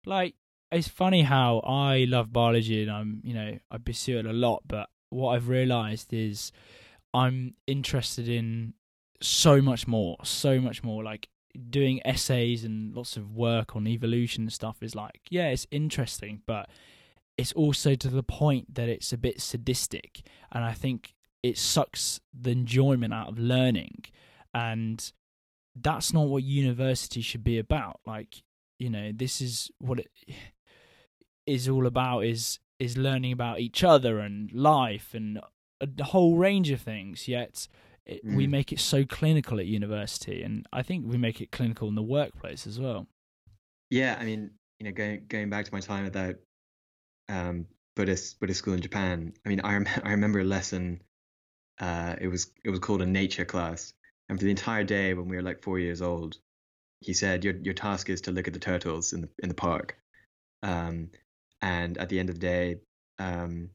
[0.05, 0.35] like
[0.71, 4.63] it's funny how I love biology and I'm you know I pursue it a lot,
[4.67, 6.53] but what I've realised is
[7.15, 8.75] I'm interested in
[9.21, 11.05] so much more, so much more.
[11.05, 11.29] Like
[11.69, 16.43] doing essays and lots of work on evolution and stuff is like yeah, it's interesting,
[16.47, 16.69] but
[17.39, 20.23] it's also to the point that it's a bit sadistic
[20.53, 24.05] and i think it sucks the enjoyment out of learning
[24.55, 25.13] and
[25.75, 28.43] that's not what university should be about like
[28.79, 30.11] you know this is what it
[31.47, 35.41] is all about is is learning about each other and life and
[35.81, 37.67] a whole range of things yet
[38.07, 38.51] it, we Mm.
[38.51, 42.03] make it so clinical at university and i think we make it clinical in the
[42.03, 43.07] workplace as well
[43.91, 46.37] Yeah, I mean, you know, going going back to my time at that
[47.33, 47.67] um,
[47.97, 49.33] Buddhist Buddhist school in Japan.
[49.45, 51.03] I mean, I rem- I remember a lesson.
[51.81, 53.95] Uh, it was it was called a nature class,
[54.29, 56.37] and for the entire day, when we were like four years old,
[57.01, 59.55] he said your your task is to look at the turtles in the in the
[59.55, 59.97] park,
[60.63, 61.11] um,
[61.63, 62.77] and at the end of the day,
[63.19, 63.71] um,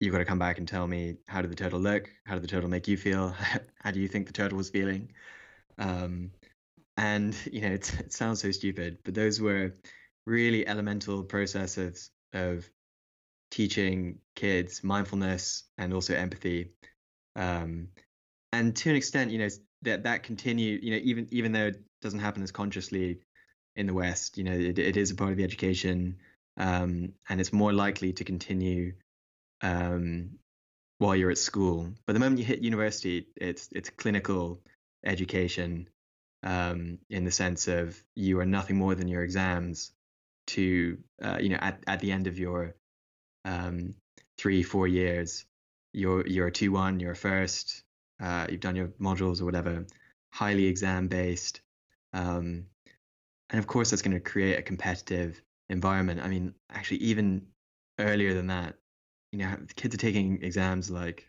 [0.00, 2.42] you've got to come back and tell me how did the turtle look, how did
[2.44, 3.34] the turtle make you feel,
[3.80, 5.10] how do you think the turtle was feeling,
[5.78, 6.30] um,
[6.96, 9.74] and you know it sounds so stupid, but those were
[10.26, 12.68] really elemental processes of
[13.50, 16.72] teaching kids mindfulness and also empathy.
[17.34, 17.88] Um,
[18.52, 19.48] and to an extent you know
[19.82, 23.20] that that continue you know even even though it doesn't happen as consciously
[23.74, 26.16] in the west you know it, it is a part of the education
[26.56, 28.94] um, and it's more likely to continue
[29.60, 30.30] um,
[30.98, 31.92] while you're at school.
[32.06, 34.60] But the moment you hit university it's it's clinical
[35.04, 35.88] education
[36.42, 39.92] um, in the sense of you are nothing more than your exams
[40.48, 42.74] to uh, you know at, at the end of your
[43.46, 43.94] um,
[44.36, 45.46] three four years.
[45.92, 47.82] You're you're a two one you're a first
[48.20, 49.86] uh, you've done your modules or whatever
[50.32, 51.62] highly exam based
[52.12, 52.66] um,
[53.48, 55.40] and of course that's going to create a competitive
[55.70, 56.20] environment.
[56.22, 57.46] I mean actually even
[57.98, 58.74] earlier than that
[59.32, 61.26] you know kids are taking exams like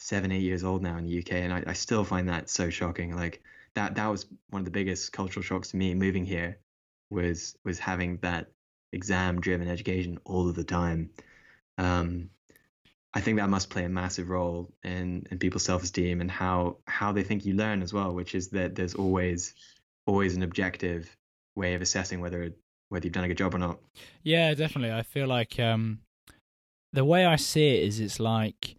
[0.00, 2.68] seven eight years old now in the uk and i, I still find that so
[2.68, 3.16] shocking.
[3.16, 3.42] Like
[3.74, 6.58] that that was one of the biggest cultural shocks to me moving here
[7.10, 8.50] was was having that
[8.92, 11.10] exam driven education all of the time
[11.78, 12.30] um,
[13.14, 17.12] i think that must play a massive role in in people's self-esteem and how how
[17.12, 19.54] they think you learn as well which is that there's always
[20.06, 21.16] always an objective
[21.56, 22.50] way of assessing whether
[22.88, 23.78] whether you've done a good job or not
[24.22, 24.92] Yeah, definitely.
[24.96, 26.00] I feel like um,
[26.92, 28.76] the way I see it is it's like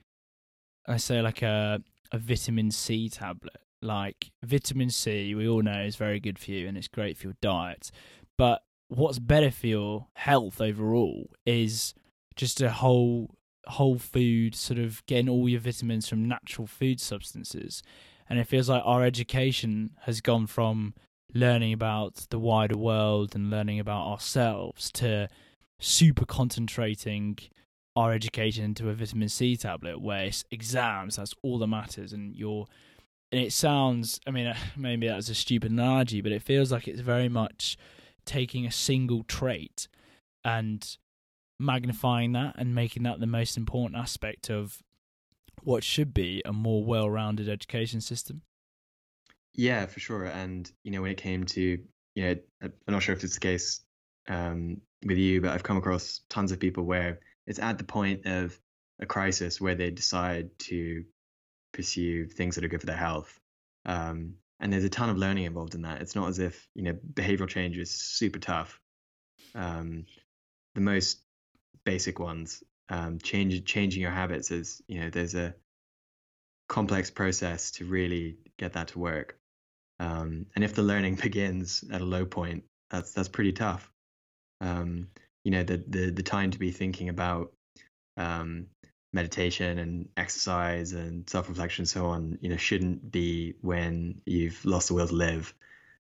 [0.88, 1.82] I say like a
[2.12, 3.58] a vitamin C tablet.
[3.82, 7.28] Like vitamin C, we all know is very good for you and it's great for
[7.28, 7.92] your diet.
[8.38, 11.94] But what's better for your health overall is
[12.36, 13.36] just a whole
[13.68, 17.82] whole food sort of getting all your vitamins from natural food substances.
[18.30, 20.94] And it feels like our education has gone from
[21.34, 25.28] learning about the wider world and learning about ourselves to
[25.80, 27.38] super concentrating
[27.96, 32.14] our education into a vitamin C tablet where it's exams, that's all that matters.
[32.14, 32.66] And you're,
[33.32, 37.02] and it sounds, I mean, maybe that's a stupid analogy, but it feels like it's
[37.02, 37.78] very much
[38.26, 39.88] taking a single trait
[40.44, 40.98] and
[41.60, 44.82] magnifying that and making that the most important aspect of
[45.64, 48.42] what should be a more well rounded education system.
[49.54, 50.26] Yeah, for sure.
[50.26, 51.80] And you know, when it came to,
[52.16, 53.82] you know, I'm not sure if it's the case
[54.28, 58.26] um, with you, but I've come across tons of people where it's at the point
[58.26, 58.60] of
[59.00, 61.04] a crisis where they decide to
[61.74, 63.40] pursue things that are good for their health.
[63.86, 66.02] Um, and there's a ton of learning involved in that.
[66.02, 68.80] It's not as if you know behavioral change is super tough.
[69.54, 70.06] Um,
[70.76, 71.20] the most
[71.86, 75.56] basic ones, um, change, changing your habits is you know there's a
[76.68, 79.38] complex process to really get that to work.
[80.00, 83.92] Um, and if the learning begins at a low point, that's that's pretty tough.
[84.62, 85.08] Um,
[85.44, 87.54] you know, the the the time to be thinking about
[88.18, 88.68] um,
[89.14, 94.64] meditation and exercise and self reflection and so on, you know, shouldn't be when you've
[94.66, 95.54] lost the will to live,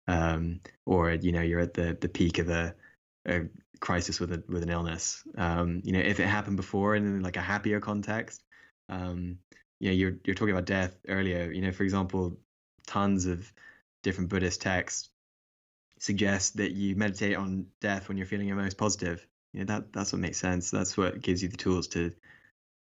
[0.09, 2.75] um, or you know, you're at the the peak of a,
[3.27, 3.43] a
[3.81, 5.23] crisis with a with an illness.
[5.37, 8.45] Um, you know, if it happened before in like a happier context,
[8.89, 9.39] um,
[9.81, 11.51] you know, you're you're talking about death earlier.
[11.51, 12.39] You know, for example,
[12.87, 13.53] tons of
[14.03, 15.11] different Buddhist texts
[15.99, 19.27] suggest that you meditate on death when you're feeling your most positive.
[19.53, 20.71] You know, that that's what makes sense.
[20.71, 22.13] That's what gives you the tools to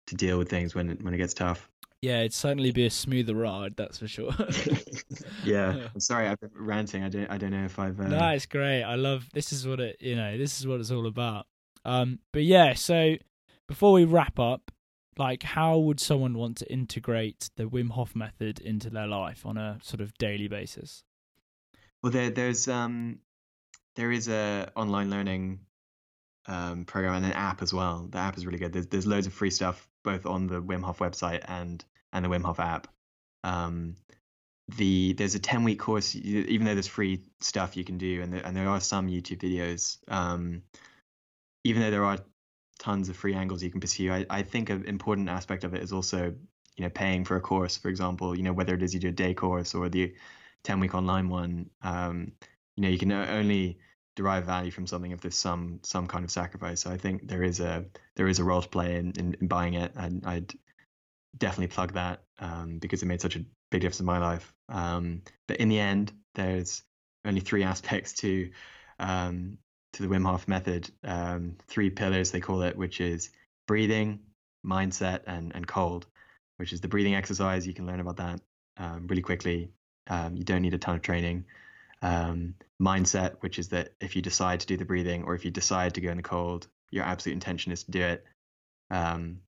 [0.08, 1.68] to deal with things when when it gets tough.
[2.06, 4.32] Yeah, it'd certainly be a smoother ride, that's for sure.
[5.44, 7.02] yeah, I'm sorry, I've been ranting.
[7.02, 7.98] I don't I don't know if I've.
[7.98, 8.06] Uh...
[8.06, 8.84] No, it's great.
[8.84, 9.52] I love this.
[9.52, 10.38] Is what it you know.
[10.38, 11.48] This is what it's all about.
[11.84, 13.16] Um, but yeah, so
[13.66, 14.70] before we wrap up,
[15.18, 19.56] like how would someone want to integrate the Wim Hof method into their life on
[19.56, 21.02] a sort of daily basis?
[22.04, 23.18] Well, there there's um
[23.96, 25.58] there is a online learning
[26.46, 28.06] um, program and an app as well.
[28.08, 28.72] The app is really good.
[28.72, 32.28] There's there's loads of free stuff both on the Wim Hof website and and the
[32.28, 32.88] Wim Hof app.
[33.44, 33.96] Um,
[34.76, 38.32] the there's a 10 week course even though there's free stuff you can do and
[38.32, 40.60] there, and there are some youtube videos um,
[41.62, 42.18] even though there are
[42.78, 44.12] tons of free angles you can pursue.
[44.12, 46.34] I, I think an important aspect of it is also,
[46.76, 49.08] you know, paying for a course, for example, you know, whether it is you do
[49.08, 50.14] a day course or the
[50.64, 52.32] 10 week online one, um,
[52.76, 53.78] you know, you can only
[54.14, 56.80] derive value from something if there's some some kind of sacrifice.
[56.80, 57.84] So I think there is a
[58.16, 60.54] there is a role to play in, in, in buying it, and I'd
[61.38, 64.52] definitely plug that um, because it made such a big difference in my life.
[64.68, 66.82] Um, but in the end, there's
[67.24, 68.50] only three aspects to
[68.98, 69.58] um,
[69.92, 73.30] to the Wim Hof method, um, three pillars they call it, which is
[73.66, 74.20] breathing,
[74.64, 76.06] mindset, and and cold.
[76.58, 77.66] Which is the breathing exercise.
[77.66, 78.40] You can learn about that
[78.78, 79.72] um, really quickly.
[80.08, 81.44] Um, you don't need a ton of training.
[82.80, 85.94] Mindset, which is that if you decide to do the breathing or if you decide
[85.94, 88.24] to go in the cold, your absolute intention is to do it.
[88.90, 89.40] Um,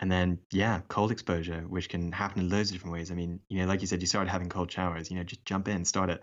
[0.00, 3.10] and then yeah, cold exposure, which can happen in loads of different ways.
[3.10, 5.10] I mean, you know, like you said, you started having cold showers.
[5.10, 6.22] You know, just jump in, start it.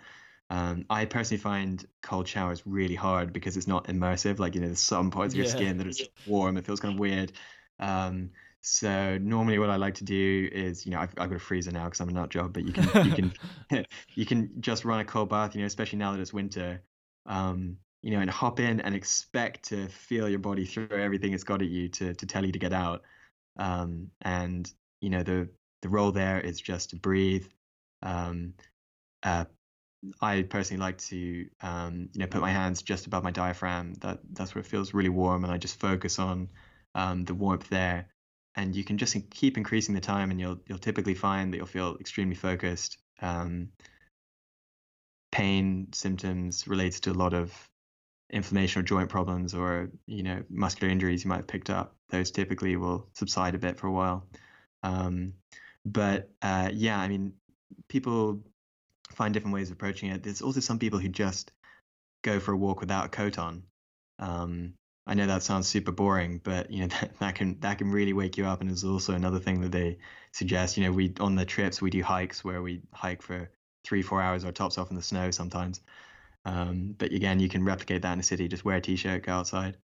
[0.50, 4.40] Um, I personally find cold showers really hard because it's not immersive.
[4.40, 6.58] Like you know, there's some parts of your skin that are just warm.
[6.58, 7.34] It feels kind of weird.
[7.80, 11.40] Um, so normally, what I like to do is, you know, I've, I've got a
[11.40, 13.34] freezer now because I'm a nut job, but you can you can
[14.16, 15.56] you can just run a cold bath.
[15.56, 16.82] You know, especially now that it's winter.
[17.26, 21.44] Um, you know, and hop in and expect to feel your body throw everything it's
[21.44, 23.02] got at you to to tell you to get out.
[23.58, 25.50] Um, and you know, the
[25.82, 27.48] the role there is just to breathe,
[28.02, 28.54] um,
[29.24, 29.46] uh,
[30.22, 33.94] I personally like to, um, you know, put my hands just above my diaphragm.
[33.96, 36.50] That that's where it feels really warm, and I just focus on
[36.94, 38.10] um, the warmth there.
[38.58, 41.66] And you can just keep increasing the time, and you'll you'll typically find that you'll
[41.66, 42.98] feel extremely focused.
[43.22, 43.70] Um,
[45.32, 47.52] pain symptoms relates to a lot of
[48.30, 51.96] inflammation or joint problems, or you know, muscular injuries you might have picked up.
[52.10, 54.28] Those typically will subside a bit for a while.
[54.84, 55.34] Um,
[55.86, 57.34] but uh, yeah, I mean,
[57.88, 58.42] people
[59.12, 60.24] find different ways of approaching it.
[60.24, 61.52] There's also some people who just
[62.24, 63.64] go for a walk without a coat on.
[64.20, 64.74] Um,
[65.08, 68.14] I know that sounds super boring, but you know that, that can that can really
[68.14, 68.62] wake you up.
[68.62, 69.98] And there's also another thing that they
[70.32, 70.78] suggest.
[70.78, 73.50] You know, we on the trips we do hikes where we hike for
[73.84, 75.82] three four hours, our tops off in the snow sometimes.
[76.46, 78.48] Um, but again, you can replicate that in a city.
[78.48, 79.78] Just wear a t-shirt, go outside.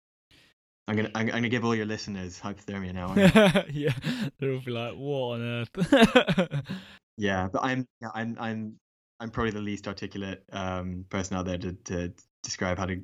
[0.86, 3.14] I'm gonna I'm, gonna give all your listeners hypothermia now.
[3.70, 3.92] yeah,
[4.38, 6.62] they'll be like, "What on earth?"
[7.16, 8.76] yeah, but I'm I'm I'm
[9.20, 12.12] I'm probably the least articulate um, person out there to, to
[12.42, 13.02] describe how to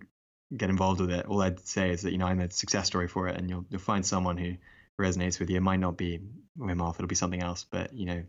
[0.56, 1.26] get involved with it.
[1.26, 3.64] All I'd say is that you know I'm a success story for it, and you'll
[3.70, 4.54] you'll find someone who
[5.00, 5.56] resonates with you.
[5.56, 6.20] It might not be
[6.58, 7.66] Wim Hof; it'll be something else.
[7.70, 8.24] But you know,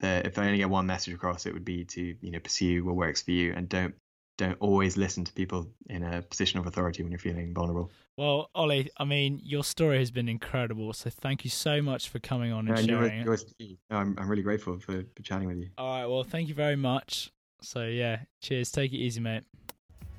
[0.00, 2.84] the, if I only get one message across, it would be to you know pursue
[2.84, 3.94] what works for you, and don't
[4.36, 7.90] don't always listen to people in a position of authority when you're feeling vulnerable.
[8.16, 10.92] Well, Oli, I mean, your story has been incredible.
[10.92, 14.28] So thank you so much for coming on and no, sharing you're, you're, I'm, I'm
[14.28, 15.70] really grateful for, for chatting with you.
[15.78, 16.06] All right.
[16.06, 17.32] Well, thank you very much.
[17.60, 18.70] So, yeah, cheers.
[18.70, 19.44] Take it easy, mate.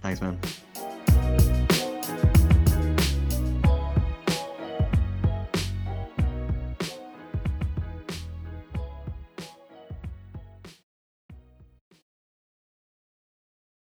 [0.02, 0.40] Thanks, man.